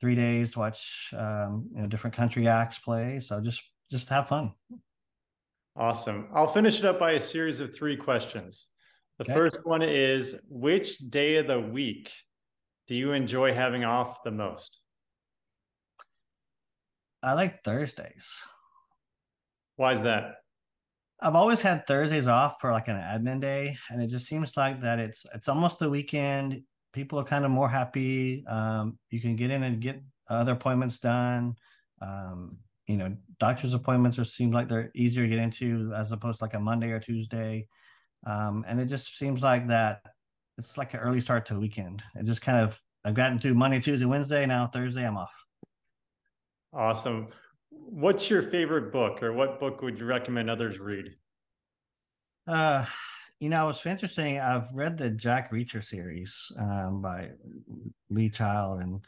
Three 0.00 0.16
days 0.16 0.52
to 0.52 0.58
watch, 0.58 1.14
um, 1.16 1.70
you 1.74 1.80
know, 1.80 1.86
different 1.86 2.16
country 2.16 2.48
acts 2.48 2.78
play. 2.78 3.20
So 3.20 3.40
just 3.40 3.62
just 3.90 4.08
have 4.08 4.28
fun. 4.28 4.52
Awesome. 5.76 6.28
I'll 6.34 6.52
finish 6.52 6.80
it 6.80 6.84
up 6.84 6.98
by 6.98 7.12
a 7.12 7.20
series 7.20 7.60
of 7.60 7.74
three 7.74 7.96
questions. 7.96 8.71
The 9.22 9.30
okay. 9.30 9.34
first 9.34 9.56
one 9.62 9.82
is 9.82 10.34
which 10.48 10.98
day 10.98 11.36
of 11.36 11.46
the 11.46 11.60
week 11.60 12.10
do 12.88 12.96
you 12.96 13.12
enjoy 13.12 13.54
having 13.54 13.84
off 13.84 14.24
the 14.24 14.32
most? 14.32 14.80
I 17.22 17.34
like 17.34 17.62
Thursdays. 17.62 18.28
Why 19.76 19.92
is 19.92 20.02
that? 20.02 20.38
I've 21.20 21.36
always 21.36 21.60
had 21.60 21.86
Thursdays 21.86 22.26
off 22.26 22.56
for 22.60 22.72
like 22.72 22.88
an 22.88 22.96
admin 22.96 23.40
day, 23.40 23.76
and 23.90 24.02
it 24.02 24.08
just 24.08 24.26
seems 24.26 24.56
like 24.56 24.80
that 24.80 24.98
it's 24.98 25.24
it's 25.32 25.46
almost 25.46 25.78
the 25.78 25.88
weekend. 25.88 26.60
People 26.92 27.20
are 27.20 27.24
kind 27.24 27.44
of 27.44 27.52
more 27.52 27.68
happy. 27.68 28.44
Um, 28.48 28.98
you 29.10 29.20
can 29.20 29.36
get 29.36 29.52
in 29.52 29.62
and 29.62 29.80
get 29.80 30.02
other 30.28 30.54
appointments 30.54 30.98
done. 30.98 31.54
Um, 32.00 32.58
you 32.88 32.96
know, 32.96 33.16
doctor's 33.38 33.74
appointments 33.74 34.18
are 34.18 34.24
seem 34.24 34.50
like 34.50 34.68
they're 34.68 34.90
easier 34.96 35.22
to 35.22 35.28
get 35.28 35.38
into 35.38 35.92
as 35.94 36.10
opposed 36.10 36.38
to 36.38 36.44
like 36.44 36.54
a 36.54 36.60
Monday 36.60 36.90
or 36.90 36.98
Tuesday. 36.98 37.68
Um, 38.26 38.64
and 38.68 38.80
it 38.80 38.86
just 38.86 39.18
seems 39.18 39.42
like 39.42 39.66
that 39.68 40.02
it's 40.58 40.78
like 40.78 40.94
an 40.94 41.00
early 41.00 41.20
start 41.20 41.46
to 41.46 41.54
the 41.54 41.60
weekend. 41.60 42.02
It 42.14 42.24
just 42.24 42.42
kind 42.42 42.64
of 42.64 42.80
I've 43.04 43.14
gotten 43.14 43.38
through 43.38 43.54
Monday, 43.54 43.80
Tuesday, 43.80 44.06
Wednesday. 44.06 44.46
Now 44.46 44.66
Thursday, 44.66 45.06
I'm 45.06 45.16
off. 45.16 45.32
Awesome. 46.72 47.28
What's 47.70 48.30
your 48.30 48.42
favorite 48.42 48.92
book, 48.92 49.22
or 49.22 49.32
what 49.32 49.58
book 49.58 49.82
would 49.82 49.98
you 49.98 50.04
recommend 50.04 50.48
others 50.48 50.78
read? 50.78 51.14
Uh, 52.46 52.84
you 53.40 53.48
know, 53.48 53.68
it's 53.68 53.84
interesting. 53.84 54.38
I've 54.38 54.72
read 54.72 54.96
the 54.96 55.10
Jack 55.10 55.50
Reacher 55.50 55.82
series 55.84 56.50
um, 56.58 57.02
by 57.02 57.30
Lee 58.08 58.30
Child, 58.30 58.82
and 58.82 59.00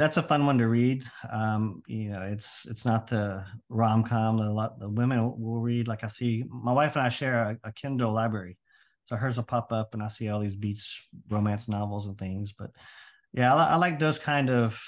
that's 0.00 0.16
a 0.16 0.22
fun 0.22 0.46
one 0.46 0.56
to 0.56 0.66
read. 0.66 1.04
Um, 1.30 1.82
you 1.86 2.08
know, 2.08 2.22
it's 2.22 2.66
it's 2.70 2.86
not 2.86 3.06
the 3.06 3.44
rom 3.68 4.02
com 4.02 4.38
that 4.38 4.46
a 4.46 4.50
lot 4.50 4.78
the 4.80 4.88
women 4.88 5.38
will 5.38 5.60
read. 5.60 5.88
Like 5.88 6.02
I 6.04 6.08
see, 6.08 6.42
my 6.48 6.72
wife 6.72 6.96
and 6.96 7.04
I 7.04 7.10
share 7.10 7.34
a, 7.34 7.68
a 7.68 7.72
Kindle 7.72 8.10
library, 8.10 8.56
so 9.04 9.14
hers 9.14 9.36
will 9.36 9.44
pop 9.44 9.72
up, 9.72 9.92
and 9.92 10.02
I 10.02 10.08
see 10.08 10.30
all 10.30 10.40
these 10.40 10.56
beach 10.56 11.06
romance 11.28 11.68
novels 11.68 12.06
and 12.06 12.16
things. 12.16 12.54
But 12.56 12.70
yeah, 13.34 13.54
I, 13.54 13.72
I 13.72 13.76
like 13.76 13.98
those 13.98 14.18
kind 14.18 14.48
of 14.48 14.82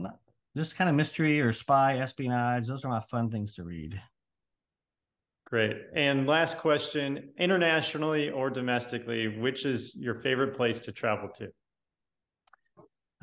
not 0.00 0.18
just 0.56 0.74
kind 0.74 0.90
of 0.90 0.96
mystery 0.96 1.40
or 1.40 1.52
spy 1.52 1.98
espionage. 1.98 2.66
Those 2.66 2.84
are 2.84 2.90
my 2.90 3.00
fun 3.00 3.30
things 3.30 3.54
to 3.54 3.62
read. 3.62 4.02
Great. 5.46 5.76
And 5.94 6.26
last 6.26 6.58
question 6.58 7.30
internationally 7.38 8.30
or 8.30 8.50
domestically, 8.50 9.38
which 9.38 9.66
is 9.66 9.94
your 9.94 10.16
favorite 10.16 10.56
place 10.56 10.80
to 10.80 10.90
travel 10.90 11.28
to? 11.36 11.52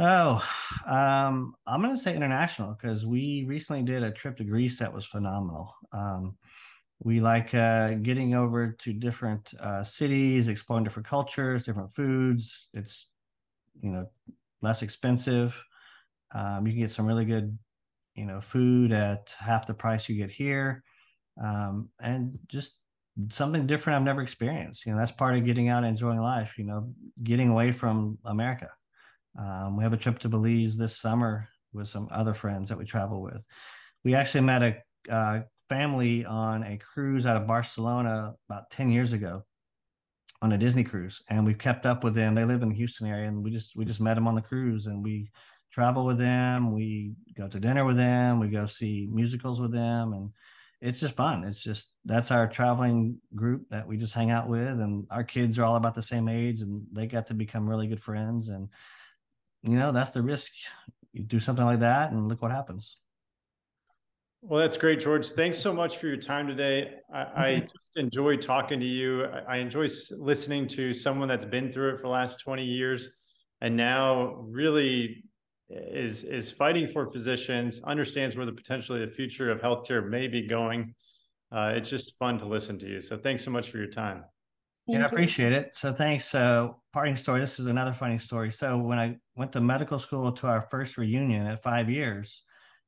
Oh, 0.01 0.41
um, 0.87 1.55
I'm 1.67 1.81
going 1.81 1.93
to 1.95 2.01
say 2.01 2.15
international 2.15 2.73
because 2.73 3.05
we 3.05 3.43
recently 3.47 3.83
did 3.83 4.01
a 4.03 4.11
trip 4.11 4.37
to 4.37 4.45
Greece 4.45 4.79
that 4.79 4.93
was 4.93 5.05
phenomenal. 5.05 5.75
Um, 5.91 6.37
we 7.03 7.21
like 7.21 7.55
uh, 7.55 7.95
getting 7.95 8.35
over 8.35 8.71
to 8.71 8.93
different 8.93 9.53
uh, 9.59 9.83
cities, 9.83 10.47
exploring 10.47 10.85
different 10.85 11.07
cultures, 11.07 11.65
different 11.65 11.93
foods. 11.93 12.69
It's, 12.73 13.09
you 13.81 13.91
know, 13.91 14.07
less 14.61 14.83
expensive. 14.83 15.61
Um, 16.33 16.67
you 16.67 16.73
can 16.73 16.81
get 16.81 16.91
some 16.91 17.07
really 17.07 17.25
good, 17.25 17.57
you 18.15 18.25
know, 18.25 18.41
food 18.41 18.91
at 18.93 19.35
half 19.39 19.67
the 19.67 19.73
price 19.75 20.09
you 20.09 20.17
get 20.17 20.31
here, 20.31 20.83
um, 21.43 21.89
and 22.01 22.39
just 22.47 22.79
something 23.31 23.67
different 23.67 23.97
I've 23.97 24.03
never 24.03 24.21
experienced. 24.23 24.85
You 24.85 24.93
know, 24.93 24.99
that's 24.99 25.11
part 25.11 25.35
of 25.35 25.45
getting 25.45 25.69
out 25.69 25.79
and 25.83 25.87
enjoying 25.87 26.19
life. 26.21 26.57
You 26.57 26.65
know, 26.65 26.93
getting 27.23 27.49
away 27.49 27.71
from 27.73 28.19
America. 28.25 28.69
Um, 29.37 29.77
we 29.77 29.83
have 29.83 29.93
a 29.93 29.97
trip 29.97 30.19
to 30.19 30.29
Belize 30.29 30.77
this 30.77 30.97
summer 30.97 31.47
with 31.73 31.87
some 31.87 32.07
other 32.11 32.33
friends 32.33 32.69
that 32.69 32.77
we 32.77 32.85
travel 32.85 33.21
with. 33.21 33.45
We 34.03 34.15
actually 34.15 34.41
met 34.41 34.63
a 34.63 34.77
uh, 35.11 35.41
family 35.67 36.25
on 36.25 36.63
a 36.63 36.77
cruise 36.77 37.25
out 37.25 37.37
of 37.37 37.47
Barcelona 37.47 38.33
about 38.49 38.69
10 38.71 38.91
years 38.91 39.13
ago 39.13 39.43
on 40.41 40.51
a 40.53 40.57
Disney 40.57 40.83
cruise, 40.83 41.21
and 41.29 41.45
we've 41.45 41.57
kept 41.57 41.85
up 41.85 42.03
with 42.03 42.15
them. 42.15 42.33
They 42.33 42.45
live 42.45 42.63
in 42.63 42.69
the 42.69 42.75
Houston 42.75 43.07
area, 43.07 43.27
and 43.27 43.43
we 43.43 43.51
just 43.51 43.75
we 43.75 43.85
just 43.85 43.99
met 43.99 44.15
them 44.15 44.27
on 44.27 44.35
the 44.35 44.41
cruise, 44.41 44.87
and 44.87 45.03
we 45.03 45.29
travel 45.71 46.05
with 46.05 46.17
them. 46.17 46.73
We 46.73 47.13
go 47.37 47.47
to 47.47 47.59
dinner 47.59 47.85
with 47.85 47.97
them. 47.97 48.39
We 48.39 48.47
go 48.47 48.65
see 48.65 49.09
musicals 49.11 49.59
with 49.59 49.71
them, 49.71 50.13
and 50.13 50.31
it's 50.81 51.01
just 51.01 51.15
fun. 51.15 51.43
It's 51.43 51.61
just 51.61 51.91
that's 52.05 52.31
our 52.31 52.47
traveling 52.47 53.17
group 53.35 53.67
that 53.69 53.85
we 53.85 53.97
just 53.97 54.13
hang 54.13 54.31
out 54.31 54.47
with, 54.47 54.79
and 54.79 55.05
our 55.11 55.23
kids 55.23 55.59
are 55.59 55.65
all 55.65 55.75
about 55.75 55.95
the 55.95 56.01
same 56.01 56.29
age, 56.29 56.61
and 56.61 56.83
they 56.93 57.05
got 57.05 57.27
to 57.27 57.33
become 57.33 57.69
really 57.69 57.87
good 57.87 58.01
friends. 58.01 58.47
And 58.47 58.69
you 59.63 59.77
know 59.77 59.91
that's 59.91 60.11
the 60.11 60.21
risk. 60.21 60.51
You 61.13 61.23
do 61.23 61.39
something 61.39 61.65
like 61.65 61.79
that, 61.79 62.11
and 62.11 62.27
look 62.27 62.41
what 62.41 62.51
happens. 62.51 62.97
Well, 64.41 64.59
that's 64.61 64.77
great, 64.77 65.01
George. 65.01 65.27
Thanks 65.27 65.57
so 65.57 65.73
much 65.73 65.97
for 65.97 66.07
your 66.07 66.15
time 66.15 66.47
today. 66.47 66.93
I, 67.13 67.19
I 67.19 67.67
just 67.77 67.97
enjoy 67.97 68.37
talking 68.37 68.79
to 68.79 68.85
you. 68.85 69.25
I, 69.25 69.55
I 69.55 69.57
enjoy 69.57 69.87
listening 70.17 70.65
to 70.69 70.93
someone 70.93 71.27
that's 71.27 71.43
been 71.43 71.71
through 71.71 71.95
it 71.95 71.97
for 71.97 72.03
the 72.03 72.09
last 72.09 72.39
20 72.39 72.63
years 72.63 73.09
and 73.61 73.75
now 73.75 74.35
really 74.47 75.23
is 75.69 76.23
is 76.23 76.49
fighting 76.49 76.87
for 76.87 77.11
physicians, 77.11 77.81
understands 77.83 78.35
where 78.35 78.45
the 78.45 78.51
potentially 78.51 79.05
the 79.05 79.11
future 79.11 79.51
of 79.51 79.61
healthcare 79.61 80.07
may 80.07 80.27
be 80.27 80.47
going. 80.47 80.93
Uh, 81.51 81.73
it's 81.75 81.89
just 81.89 82.17
fun 82.17 82.37
to 82.37 82.45
listen 82.45 82.77
to 82.79 82.87
you. 82.87 83.01
So 83.01 83.17
thanks 83.17 83.43
so 83.43 83.51
much 83.51 83.69
for 83.69 83.77
your 83.77 83.87
time. 83.87 84.23
Thank 84.89 85.01
yeah, 85.01 85.05
I 85.05 85.09
appreciate 85.09 85.53
it. 85.53 85.77
So 85.77 85.93
thanks. 85.93 86.25
So 86.25 86.77
parting 86.93 87.15
story. 87.15 87.39
This 87.39 87.59
is 87.59 87.67
another 87.67 87.93
funny 87.93 88.17
story. 88.17 88.51
So 88.51 88.77
when 88.79 88.97
I 88.97 89.17
went 89.35 89.51
to 89.51 89.61
medical 89.61 89.99
school 89.99 90.31
to 90.31 90.47
our 90.47 90.61
first 90.61 90.97
reunion 90.97 91.45
at 91.45 91.61
five 91.61 91.91
years, 91.91 92.41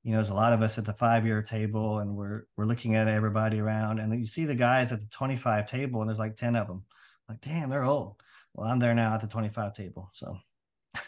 you 0.04 0.12
know, 0.12 0.18
there's 0.18 0.32
a 0.32 0.34
lot 0.34 0.52
of 0.52 0.64
us 0.64 0.80
at 0.80 0.86
the 0.86 0.94
five 0.94 1.28
year 1.28 1.44
table 1.44 2.00
and 2.00 2.16
we're 2.16 2.46
we're 2.58 2.66
looking 2.66 2.96
at 2.96 3.08
everybody 3.08 3.60
around 3.60 4.00
and 4.00 4.12
then 4.12 4.20
you 4.20 4.26
see 4.26 4.46
the 4.46 4.56
guys 4.56 4.92
at 4.92 5.00
the 5.00 5.08
25 5.10 5.70
table 5.70 6.02
and 6.02 6.10
there's 6.10 6.18
like 6.18 6.36
10 6.36 6.56
of 6.56 6.66
them. 6.66 6.84
Like, 7.30 7.40
damn, 7.42 7.70
they're 7.70 7.84
old. 7.84 8.16
Well, 8.56 8.68
I'm 8.68 8.80
there 8.80 8.96
now 8.96 9.14
at 9.14 9.22
the 9.22 9.28
25 9.28 9.76
table. 9.76 10.10
So 10.14 10.38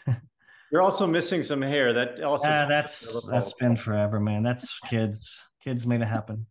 you're 0.70 0.82
also 0.82 1.08
missing 1.08 1.42
some 1.42 1.60
hair. 1.60 1.92
That 1.92 2.22
also 2.22 2.46
yeah, 2.46 2.66
that's 2.66 3.20
that's 3.24 3.52
been 3.54 3.74
forever, 3.74 4.20
man. 4.20 4.44
That's 4.44 4.78
kids. 4.88 5.28
Kids 5.64 5.86
made 5.86 6.02
it 6.02 6.06
happen. 6.06 6.46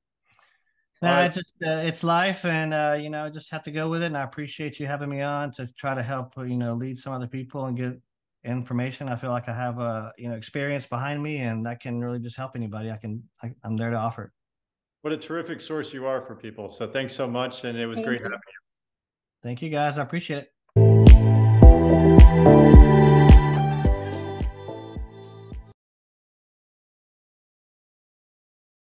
No, 1.04 1.10
right. 1.10 1.26
it's 1.26 1.36
just 1.36 1.54
uh, 1.66 1.82
it's 1.84 2.02
life, 2.02 2.46
and 2.46 2.74
uh, 2.74 2.98
you 2.98 3.10
know, 3.10 3.30
just 3.30 3.52
have 3.52 3.62
to 3.64 3.72
go 3.72 3.90
with 3.90 4.04
it. 4.04 4.06
And 4.06 4.18
I 4.18 4.24
appreciate 4.24 4.80
you 4.80 4.88
having 4.88 5.10
me 5.10 5.22
on 5.22 5.52
to 5.52 5.68
try 5.78 5.94
to 5.94 6.02
help, 6.02 6.34
you 6.38 6.56
know, 6.56 6.76
lead 6.76 6.98
some 6.98 7.12
other 7.12 7.28
people 7.28 7.66
and 7.66 7.76
get 7.76 8.00
information. 8.46 9.10
I 9.10 9.18
feel 9.18 9.30
like 9.30 9.50
I 9.50 9.54
have 9.54 9.80
a 9.80 10.14
you 10.18 10.30
know 10.30 10.36
experience 10.36 10.86
behind 10.86 11.22
me, 11.22 11.40
and 11.40 11.66
that 11.66 11.82
can 11.82 12.00
really 12.00 12.20
just 12.20 12.38
help 12.38 12.56
anybody. 12.56 12.90
I 12.90 12.96
can 12.96 13.22
I, 13.44 13.54
am 13.66 13.76
there 13.76 13.90
to 13.90 13.98
offer 13.98 14.24
it. 14.24 14.32
What 15.02 15.12
a 15.12 15.18
terrific 15.18 15.60
source 15.60 15.94
you 15.94 16.06
are 16.06 16.22
for 16.22 16.36
people. 16.36 16.70
So 16.70 16.88
thanks 16.88 17.12
so 17.12 17.28
much, 17.28 17.66
and 17.66 17.78
it 17.78 17.86
was 17.86 17.98
Thank 17.98 18.08
great 18.08 18.20
you. 18.20 18.24
having 18.24 18.40
you. 18.40 18.60
Thank 19.44 19.62
you, 19.62 19.70
guys. 19.70 19.98
I 19.98 20.04
appreciate 20.04 20.38
it. 20.38 20.53